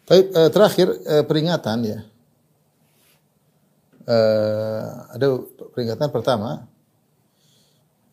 [0.05, 1.99] Baik, eh, terakhir eh, peringatan ya.
[4.05, 4.85] Eh,
[5.17, 5.27] ada
[5.73, 6.69] peringatan pertama.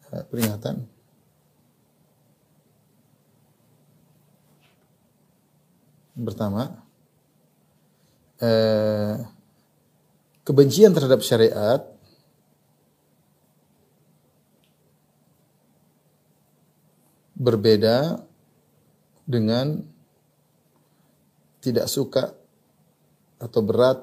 [0.08, 0.88] Eh, peringatan.
[6.16, 6.80] Pertama.
[8.40, 9.14] Eh,
[10.48, 11.92] kebencian terhadap syariat
[17.36, 18.24] berbeda
[19.28, 19.84] dengan
[21.62, 22.34] tidak suka
[23.38, 24.02] atau berat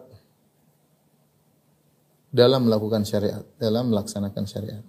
[2.32, 4.86] dalam melakukan syariat, dalam melaksanakan syariat.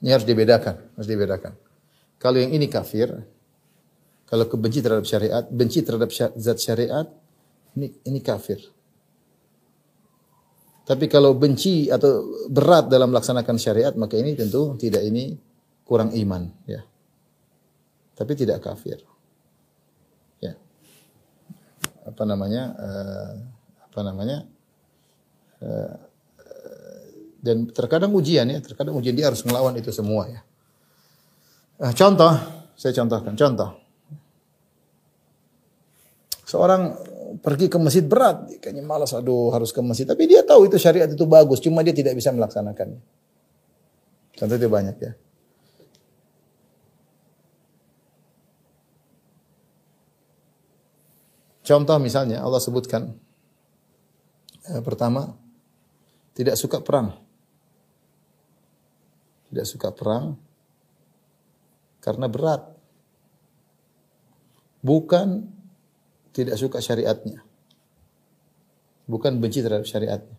[0.00, 1.52] Ini harus dibedakan, harus dibedakan.
[2.16, 3.10] Kalau yang ini kafir,
[4.24, 7.04] kalau kebenci terhadap syariat, benci terhadap zat syariat,
[7.76, 8.60] ini ini kafir.
[10.88, 15.36] Tapi kalau benci atau berat dalam melaksanakan syariat, maka ini tentu tidak ini
[15.90, 16.86] kurang iman ya.
[18.14, 19.02] Tapi tidak kafir.
[20.38, 20.54] Ya.
[22.06, 22.62] Apa namanya?
[22.78, 23.32] Uh,
[23.90, 24.46] apa namanya?
[25.58, 25.98] Uh,
[27.42, 30.40] dan terkadang ujian ya, terkadang ujian dia harus melawan itu semua ya.
[31.82, 32.38] Uh, contoh,
[32.78, 33.74] saya contohkan contoh.
[36.46, 36.82] Seorang
[37.42, 41.10] pergi ke masjid berat, kayaknya malas aduh harus ke masjid, tapi dia tahu itu syariat
[41.10, 43.02] itu bagus, cuma dia tidak bisa melaksanakannya.
[44.38, 45.12] Contoh itu banyak ya.
[51.70, 53.14] Contoh misalnya Allah sebutkan
[54.66, 55.38] eh, pertama
[56.34, 57.14] tidak suka perang.
[59.46, 60.34] Tidak suka perang
[62.02, 62.74] karena berat.
[64.82, 65.46] Bukan
[66.34, 67.38] tidak suka syariatnya.
[69.06, 70.38] Bukan benci terhadap syariatnya.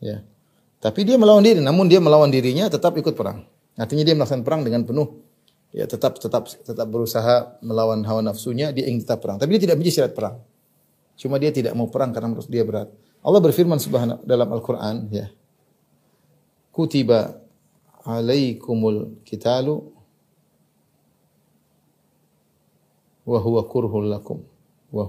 [0.00, 0.24] Ya.
[0.80, 3.44] Tapi dia melawan diri, namun dia melawan dirinya tetap ikut perang.
[3.76, 5.30] Artinya dia melaksanakan perang dengan penuh
[5.70, 9.38] ya tetap tetap tetap berusaha melawan hawa nafsunya, dia ingin tetap perang.
[9.38, 10.36] Tapi dia tidak benci syarat perang.
[11.20, 12.88] Cuma dia tidak mau perang karena menurut dia berat.
[13.20, 15.28] Allah berfirman subhanahu dalam Al-Qur'an ya.
[16.72, 17.36] Kutiba
[18.08, 19.84] alaikumul kitalu
[23.28, 24.40] wa huwa kurhul lakum
[24.88, 25.04] wa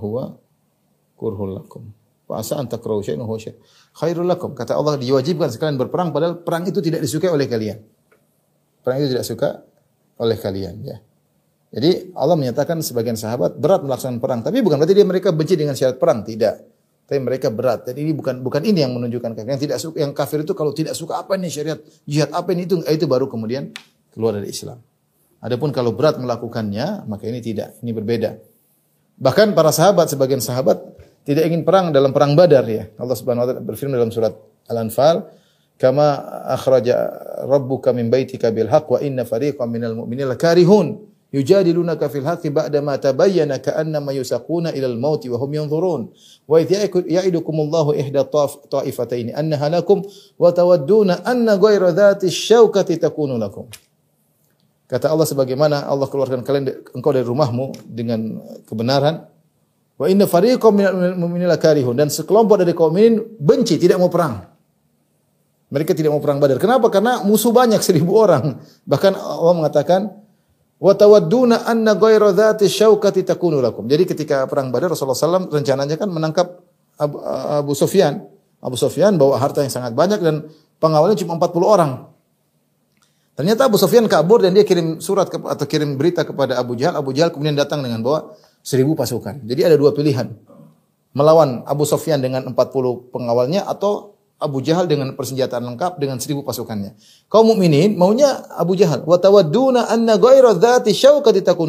[1.15, 2.01] kurhul lakum.
[2.32, 4.56] Wa asa an takrahu khairul lakum.
[4.56, 7.84] Kata Allah diwajibkan sekalian berperang padahal perang itu tidak disukai oleh kalian.
[8.80, 9.60] Perang itu tidak suka
[10.16, 10.98] oleh kalian ya.
[11.76, 15.76] Jadi Allah menyatakan sebagian sahabat berat melaksanakan perang, tapi bukan berarti dia mereka benci dengan
[15.76, 16.64] syarat perang, tidak.
[17.08, 17.84] Tapi mereka berat.
[17.88, 19.52] Jadi ini bukan bukan ini yang menunjukkan kafir.
[19.52, 22.64] Yang tidak suka yang kafir itu kalau tidak suka apa ini syariat jihad apa ini
[22.64, 23.76] itu itu baru kemudian
[24.16, 24.80] keluar dari Islam.
[25.44, 28.40] Adapun kalau berat melakukannya, maka ini tidak, ini berbeda.
[29.20, 30.80] Bahkan para sahabat sebagian sahabat
[31.22, 32.89] tidak ingin perang dalam perang Badar ya.
[32.97, 34.34] Allah Subhanahu wa taala berfirman dalam surat
[34.69, 35.28] Al-Anfal,
[35.78, 36.07] "Kama
[36.49, 36.95] akhraja
[37.45, 42.84] rabbuka min baitika bil haqq wa inna fariqan minal mu'minina lakarihun." yujadilunaka fil haqqi ba'da
[42.84, 46.11] ma tabayyana ka'annama yusaquna ilal mauti wa hum yanzurun
[46.43, 48.28] wa idh ya'idukumullahu ihda
[48.67, 50.03] ta'ifataini annaha lakum
[50.36, 53.72] wa tawadduna anna ghayra dhati syaukati takunu lakum
[54.91, 59.24] Kata Allah sebagaimana Allah keluarkan kalian engkau dari rumahmu dengan kebenaran
[60.02, 60.74] wa inna fariqam
[61.14, 64.52] minal karihun dan sekelompok dari kaum mukminin benci tidak mau perang
[65.72, 66.60] mereka tidak mau perang Badar.
[66.60, 66.91] Kenapa?
[66.91, 68.60] Karena musuh banyak seribu orang.
[68.84, 70.02] Bahkan Allah mengatakan,
[70.82, 73.86] Wa tawadduna anna ghayra dhati syaukati takunu lakum.
[73.86, 76.58] Jadi ketika perang Badar Rasulullah SAW rencananya kan menangkap
[76.97, 78.26] Abu, Abu Sufyan.
[78.58, 80.49] Abu Sufyan bawa harta yang sangat banyak dan
[80.82, 81.91] pengawalnya cuma 40 orang.
[83.38, 86.97] Ternyata Abu Sufyan kabur dan dia kirim surat atau kirim berita kepada Abu Jahal.
[86.97, 89.41] Abu Jahal kemudian datang dengan bawa seribu pasukan.
[89.45, 90.34] Jadi ada dua pilihan.
[91.12, 92.55] Melawan Abu Sufyan dengan 40
[93.12, 96.97] pengawalnya atau Abu Jahal dengan persenjataan lengkap dengan seribu pasukannya.
[97.30, 99.05] Kaum mukminin maunya Abu Jahal.
[99.05, 100.89] Wa tawadduna anna ghayra dzati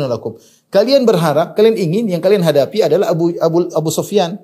[0.09, 0.40] lakum.
[0.72, 4.40] Kalian berharap, kalian ingin yang kalian hadapi adalah Abu Abu Abu Sufyan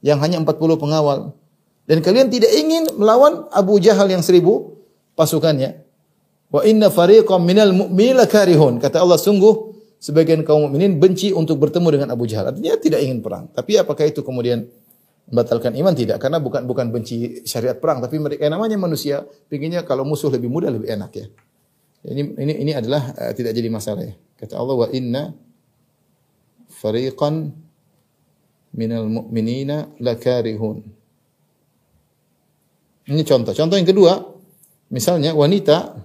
[0.00, 1.36] yang hanya 40 pengawal.
[1.84, 4.80] Dan kalian tidak ingin melawan Abu Jahal yang seribu
[5.12, 5.84] pasukannya.
[6.48, 8.80] Wa inna fariqam minal mu'minina karihun.
[8.80, 9.67] Kata Allah sungguh
[9.98, 12.54] sebagian kaum mukminin benci untuk bertemu dengan Abu Jahal.
[12.54, 13.50] Artinya tidak ingin perang.
[13.50, 14.64] Tapi apakah itu kemudian
[15.28, 15.92] membatalkan iman?
[15.92, 17.98] Tidak karena bukan bukan benci syariat perang.
[17.98, 21.26] Tapi mereka namanya manusia pinginnya kalau musuh lebih mudah lebih enak ya.
[22.08, 24.14] Ini ini ini adalah uh, tidak jadi masalah ya.
[24.38, 25.34] Kata Allah wa inna
[26.70, 27.50] fariqan
[28.78, 30.78] minal mu'minina lakarihun.
[33.08, 33.50] Ini contoh.
[33.50, 34.14] Contoh yang kedua
[34.94, 35.98] misalnya wanita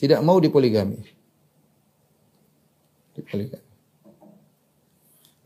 [0.00, 1.21] tidak mau dipoligami
[3.14, 3.64] dipoligami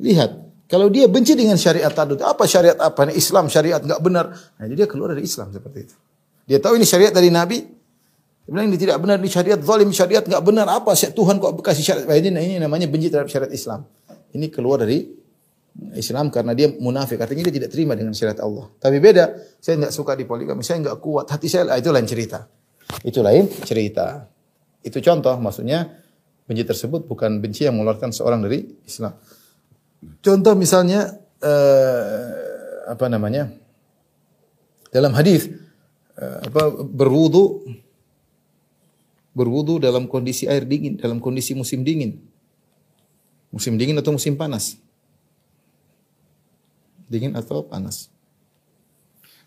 [0.00, 3.06] lihat kalau dia benci dengan syariat tadut, apa syariat apa?
[3.14, 4.34] Islam syariat enggak benar.
[4.34, 5.94] Nah, jadi dia keluar dari Islam seperti itu.
[6.42, 7.62] Dia tahu ini syariat dari Nabi.
[8.46, 10.66] Dia bilang ini tidak benar, ini syariat zalim, syariat enggak benar.
[10.66, 12.06] Apa Tuhan kok kasih syariat?
[12.10, 13.86] Nah, ini, ini namanya benci terhadap syariat Islam.
[14.34, 15.06] Ini keluar dari
[15.94, 17.22] Islam karena dia munafik.
[17.22, 18.66] Artinya dia tidak terima dengan syariat Allah.
[18.82, 22.10] Tapi beda, saya enggak suka di poligami, saya enggak kuat, hati saya ah, itu lain
[22.10, 22.42] cerita.
[23.06, 24.26] Itu lain cerita.
[24.82, 25.94] Itu contoh, maksudnya
[26.46, 29.18] benci tersebut bukan benci yang mengeluarkan seorang dari Islam.
[30.22, 33.50] Contoh misalnya uh, apa namanya?
[34.94, 35.50] Dalam hadis
[36.16, 37.66] uh, apa berwudu
[39.36, 42.16] berwudu dalam kondisi air dingin, dalam kondisi musim dingin.
[43.52, 44.80] Musim dingin atau musim panas?
[47.10, 48.08] Dingin atau panas?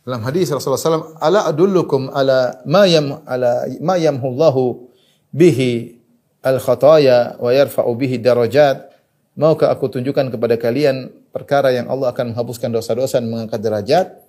[0.06, 4.90] Dalam hadis Rasulullah SAW, ala adullukum ala ma yam ala ma yamhullahu
[5.30, 5.99] bihi
[6.46, 8.90] al khataya wa yarfa'u bihi darajat
[9.40, 14.20] Maukah aku tunjukkan kepada kalian perkara yang Allah akan menghapuskan dosa-dosa dan mengangkat derajat?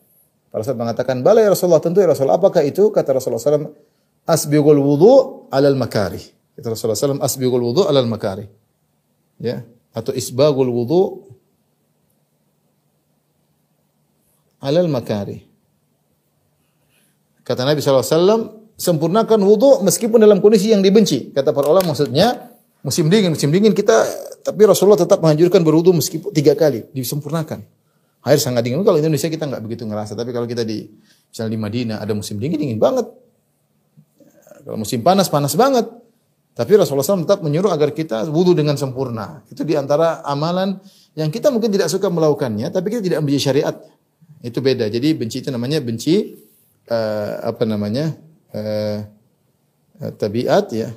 [0.54, 2.38] Para sahabat mengatakan, "Bala ya Rasulullah, tentu ya Rasulullah.
[2.38, 3.74] Apakah itu?" Kata Rasulullah SAW,
[4.22, 6.22] "Asbighul wudu alal makari."
[6.54, 8.46] Kata Rasulullah SAW, "Asbighul wudu alal makari."
[9.42, 11.26] Ya, atau isbagul wudu
[14.62, 15.42] alal makari.
[17.42, 21.36] Kata Nabi SAW, sempurnakan wudu meskipun dalam kondisi yang dibenci.
[21.36, 22.50] Kata para ulama maksudnya,
[22.80, 24.08] Musim dingin, musim dingin kita
[24.40, 27.60] tapi Rasulullah tetap menganjurkan berwudu meskipun tiga kali disempurnakan.
[28.24, 28.80] Air sangat dingin.
[28.80, 30.88] Kalau Indonesia kita nggak begitu ngerasa, tapi kalau kita di
[31.28, 33.04] misalnya di Madinah ada musim dingin dingin banget.
[34.64, 35.88] Kalau musim panas panas banget.
[36.56, 39.40] Tapi Rasulullah SAW tetap menyuruh agar kita wudu dengan sempurna.
[39.48, 40.76] Itu di antara amalan
[41.16, 43.76] yang kita mungkin tidak suka melakukannya, tapi kita tidak benci syariat.
[44.40, 44.88] Itu beda.
[44.88, 46.36] Jadi benci itu namanya benci
[46.88, 48.12] uh, apa namanya
[48.54, 48.98] uh,
[50.16, 50.90] tabiat ya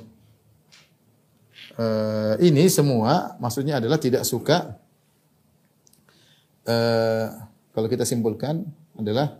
[1.78, 4.78] uh, ini semua maksudnya adalah tidak suka
[6.66, 7.26] uh,
[7.74, 9.38] kalau kita simpulkan adalah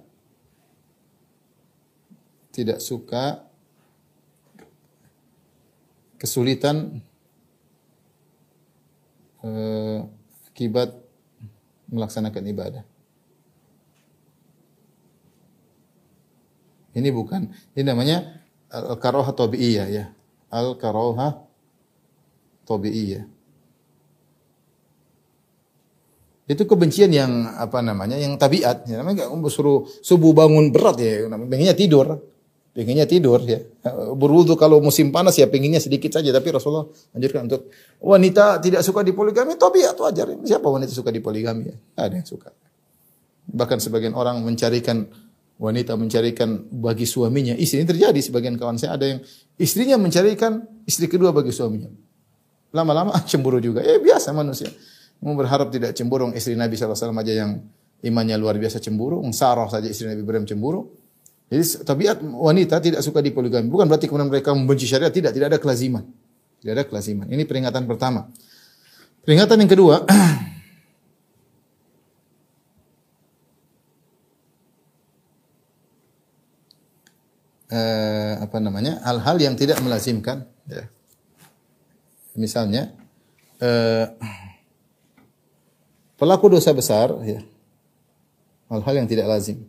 [2.54, 3.42] tidak suka
[6.24, 7.02] kesulitan
[9.44, 9.98] eh,
[10.48, 10.94] akibat
[11.90, 12.84] melaksanakan ibadah.
[16.94, 20.04] Ini bukan, ini namanya al-karoha tabi'iyah ya.
[20.54, 21.42] Al-karoha
[22.64, 23.26] tabi'iyah.
[26.44, 28.20] Itu kebencian yang apa namanya?
[28.20, 28.84] Yang tabiat.
[28.86, 32.20] Ya, namanya enggak suruh subuh bangun berat ya, pengennya tidur.
[32.74, 33.62] Pengennya tidur ya.
[34.18, 37.70] Berwudu kalau musim panas ya pengennya sedikit saja tapi Rasulullah anjurkan untuk
[38.02, 40.26] wanita tidak suka dipoligami tabiat wajar.
[40.42, 41.76] Siapa wanita suka dipoligami ya?
[42.02, 42.50] Ada yang suka.
[43.46, 45.06] Bahkan sebagian orang mencarikan
[45.58, 47.54] wanita mencarikan bagi suaminya.
[47.54, 48.98] Istri ini terjadi sebagian kawan saya.
[48.98, 49.20] Ada yang
[49.58, 51.90] istrinya mencarikan istri kedua bagi suaminya.
[52.74, 53.80] Lama-lama cemburu juga.
[53.82, 54.70] Ya biasa manusia.
[55.22, 57.62] Mau berharap tidak cemburu istri Nabi SAW aja yang
[58.04, 60.90] imannya luar biasa cemburu Sarah saja istri Nabi Ibrahim cemburu.
[61.48, 63.70] Jadi tabiat wanita tidak suka dipoligami.
[63.70, 65.12] Bukan berarti kemudian mereka membenci syariat.
[65.12, 66.02] Tidak tidak ada kelaziman.
[66.60, 67.30] Tidak ada kelaziman.
[67.30, 68.26] Ini peringatan pertama.
[69.24, 70.04] Peringatan yang kedua
[77.74, 80.46] eh, apa namanya hal-hal yang tidak melazimkan.
[80.64, 80.88] Ya.
[82.34, 82.96] misalnya
[83.60, 84.08] eh,
[86.16, 87.44] pelaku dosa besar ya
[88.72, 89.60] hal-hal yang tidak lazim.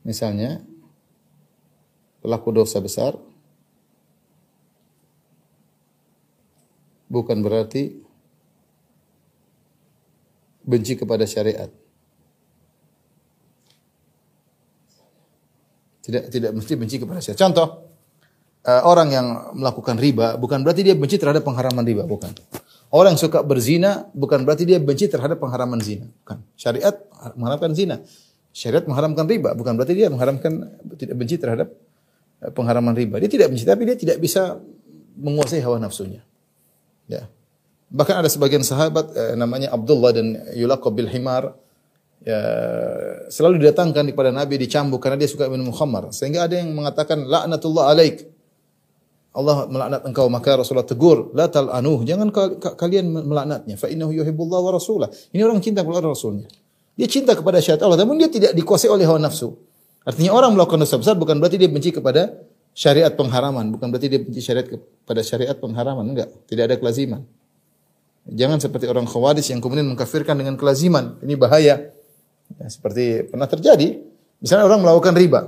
[0.00, 0.64] Misalnya
[2.24, 3.20] pelaku dosa besar
[7.12, 8.00] bukan berarti
[10.64, 11.68] benci kepada syariat
[16.10, 17.38] Tidak tidak mesti benci kepada syariat.
[17.38, 17.66] Contoh,
[18.66, 22.34] uh, orang yang melakukan riba bukan berarti dia benci terhadap pengharaman riba, bukan.
[22.90, 26.42] Orang yang suka berzina bukan berarti dia benci terhadap pengharaman zina, bukan.
[26.58, 26.98] Syariat
[27.38, 28.02] mengharamkan zina.
[28.50, 31.70] Syariat mengharamkan riba, bukan berarti dia mengharamkan tidak benci terhadap
[32.42, 33.22] eh, pengharaman riba.
[33.22, 34.58] Dia tidak benci, tapi dia tidak bisa
[35.14, 36.26] menguasai hawa nafsunya.
[37.06, 37.30] Ya.
[37.94, 41.54] Bahkan ada sebagian sahabat eh, namanya Abdullah dan yulaqab bil himar
[42.24, 42.40] ya,
[43.28, 46.12] selalu didatangkan kepada Nabi dicambuk karena dia suka minum khamar.
[46.12, 48.28] Sehingga ada yang mengatakan laknatullah alaik.
[49.30, 52.34] Allah melaknat engkau maka Rasulullah tegur, la tal'anuh, jangan
[52.74, 53.78] kalian melaknatnya.
[53.78, 55.06] Fa innahu yuhibbullah wa rasulah.
[55.30, 56.50] Ini orang cinta kepada Rasulnya.
[56.98, 59.54] Dia cinta kepada syariat Allah, namun dia tidak dikuasai oleh hawa nafsu.
[60.02, 62.42] Artinya orang melakukan dosa besar bukan berarti dia benci kepada
[62.74, 66.28] syariat pengharaman, bukan berarti dia benci syariat kepada syariat pengharaman, enggak.
[66.50, 67.22] Tidak ada kelaziman.
[68.26, 71.22] Jangan seperti orang khawarij yang kemudian mengkafirkan dengan kelaziman.
[71.22, 71.94] Ini bahaya.
[72.58, 74.02] Ya, seperti pernah terjadi,
[74.42, 75.40] misalnya orang melakukan riba.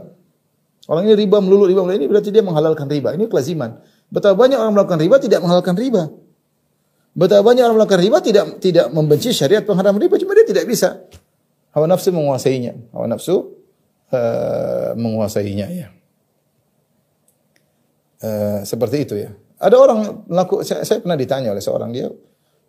[0.87, 3.15] Orang ini riba melulu, riba melulu, ini berarti dia menghalalkan riba.
[3.15, 3.79] Ini kelaziman.
[4.13, 6.11] Betapa banyak orang melakukan riba tidak menghalalkan riba.
[7.15, 11.07] Betapa banyak orang melakukan riba tidak tidak membenci syariat pengharam riba, cuma dia tidak bisa.
[11.73, 12.93] Hawa nafsu menguasainya.
[12.93, 13.57] Hawa nafsu
[14.13, 15.89] uh, menguasainya ya.
[18.23, 19.31] Uh, seperti itu ya.
[19.63, 22.11] Ada orang melakukan, saya, saya pernah ditanya oleh seorang dia,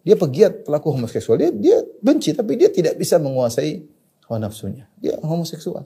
[0.05, 3.81] dia pegiat pelaku homoseksual, dia dia benci tapi dia tidak bisa menguasai
[4.33, 4.89] hawa nafsunya.
[4.97, 5.85] Dia homoseksual.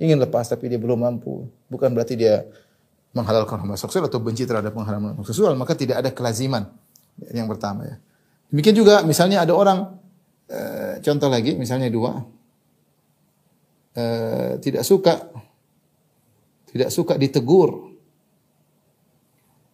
[0.00, 1.44] Ingin lepas tapi dia belum mampu.
[1.68, 2.48] Bukan berarti dia
[3.12, 6.72] menghalalkan homoseksual atau benci terhadap pengharaman homoseksual, maka tidak ada kelaziman.
[7.30, 7.96] Yang pertama ya.
[8.50, 10.00] Demikian juga misalnya ada orang
[10.50, 10.60] e,
[11.04, 12.26] contoh lagi misalnya dua
[13.94, 14.04] e,
[14.58, 15.30] tidak suka
[16.74, 17.94] tidak suka ditegur.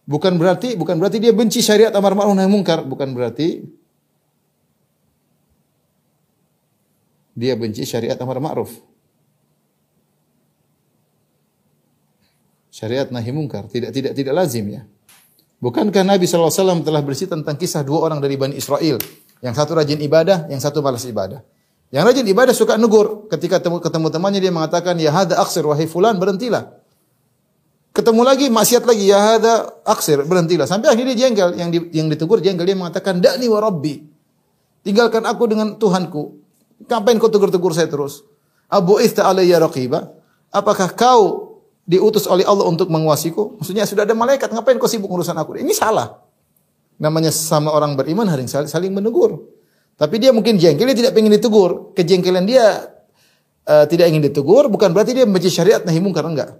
[0.05, 3.63] Bukan berarti bukan berarti dia benci syariat amar ma'ruf nahi mungkar, bukan berarti
[7.35, 8.71] dia benci syariat amar ma'ruf.
[12.71, 14.81] Syariat nahi mungkar tidak tidak tidak lazim ya.
[15.61, 18.97] Bukankah Nabi SAW telah bercerita tentang kisah dua orang dari Bani Israel.
[19.45, 21.45] Yang satu rajin ibadah, yang satu malas ibadah.
[21.91, 23.27] Yang rajin ibadah suka negur.
[23.27, 26.79] Ketika ketemu, ketemu temannya dia mengatakan, Ya hada aksir, wahai fulan, berhentilah.
[27.91, 30.65] Ketemu lagi, maksiat lagi, Ya hada aksir, berhentilah.
[30.65, 31.59] Sampai akhirnya dia jengkel.
[31.59, 34.07] Yang, di, yang ditegur jengkel, dia mengatakan, Da'ni wa rabbi.
[34.87, 36.41] Tinggalkan aku dengan Tuhanku.
[36.87, 38.25] Ngapain kau tegur-tegur saya terus?
[38.71, 40.15] Abu ista alayya raqiba.
[40.51, 41.21] Apakah kau
[41.83, 43.59] diutus oleh Allah untuk menguasiku?
[43.59, 45.59] Maksudnya sudah ada malaikat, ngapain kau sibuk urusan aku?
[45.59, 46.21] Ini salah.
[47.01, 49.41] Namanya sama orang beriman hari saling menegur.
[49.97, 51.93] Tapi dia mungkin jengkel, dia tidak ingin ditegur.
[51.93, 52.89] Kejengkelan dia
[53.67, 56.57] uh, tidak ingin ditegur, bukan berarti dia membenci syariat nahi mungkar, enggak.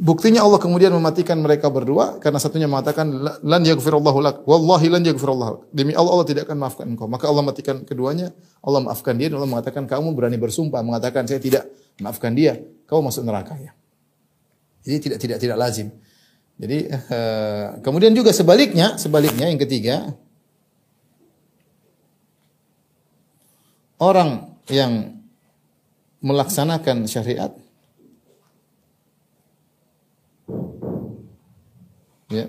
[0.00, 3.10] Buktinya Allah kemudian mematikan mereka berdua karena satunya mengatakan
[3.42, 4.36] lan yaghfirullahu lak.
[4.42, 7.06] Wallahi lan yaghfirullahu demi Allah Allah tidak akan maafkan engkau.
[7.06, 8.34] Maka Allah matikan keduanya.
[8.64, 11.70] Allah maafkan dia dan Allah mengatakan kamu berani bersumpah mengatakan saya tidak
[12.02, 12.58] maafkan dia.
[12.90, 13.72] Kau masuk neraka ya.
[14.82, 15.88] Jadi tidak tidak tidak lazim.
[16.54, 20.14] Jadi uh, kemudian juga sebaliknya sebaliknya yang ketiga
[23.98, 25.18] orang yang
[26.24, 27.52] melaksanakan syariat
[32.34, 32.46] Ya.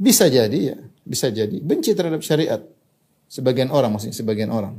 [0.00, 2.60] Bisa jadi ya, bisa jadi benci terhadap syariat.
[3.30, 4.76] Sebagian orang maksudnya sebagian orang.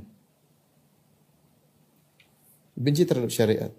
[2.78, 3.72] Benci terhadap syariat.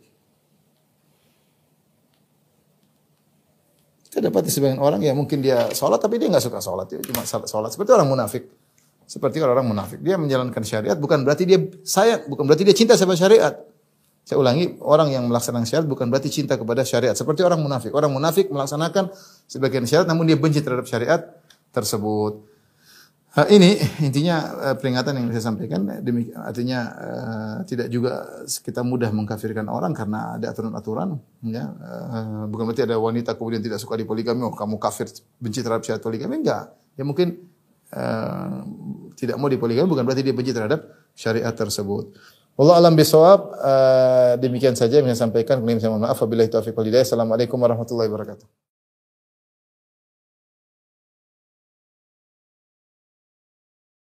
[4.06, 7.24] Kita dapati sebagian orang ya mungkin dia sholat tapi dia nggak suka sholat, dia cuma
[7.24, 8.44] sholat seperti orang munafik.
[9.08, 9.98] Seperti orang-orang munafik.
[10.00, 13.71] Dia menjalankan syariat bukan berarti dia sayang, bukan berarti dia cinta sama syariat.
[14.22, 17.18] Saya ulangi, orang yang melaksanakan syariat bukan berarti cinta kepada syariat.
[17.18, 17.90] Seperti orang munafik.
[17.90, 19.10] Orang munafik melaksanakan
[19.50, 21.20] sebagian syariat namun dia benci terhadap syariat
[21.74, 22.52] tersebut.
[23.32, 25.88] Nah, ini intinya uh, peringatan yang saya sampaikan.
[26.04, 31.16] Demikian, artinya uh, tidak juga kita mudah mengkafirkan orang karena ada aturan-aturan.
[31.48, 35.08] Ya, uh, bukan berarti ada wanita kemudian tidak suka di poligami, oh kamu kafir
[35.40, 36.76] benci terhadap syariat poligami enggak.
[36.92, 37.40] Ya mungkin
[37.96, 38.68] uh,
[39.16, 42.12] tidak mau di poligami bukan berarti dia benci terhadap syariat tersebut.
[42.52, 43.40] Allah alam bisawab.
[43.56, 45.60] Uh, demikian saja yang saya sampaikan.
[45.60, 46.20] Kemudian saya mohon maaf.
[46.20, 47.04] Wabillahi taufiq walhidayah.
[47.08, 48.71] Assalamualaikum warahmatullahi wabarakatuh.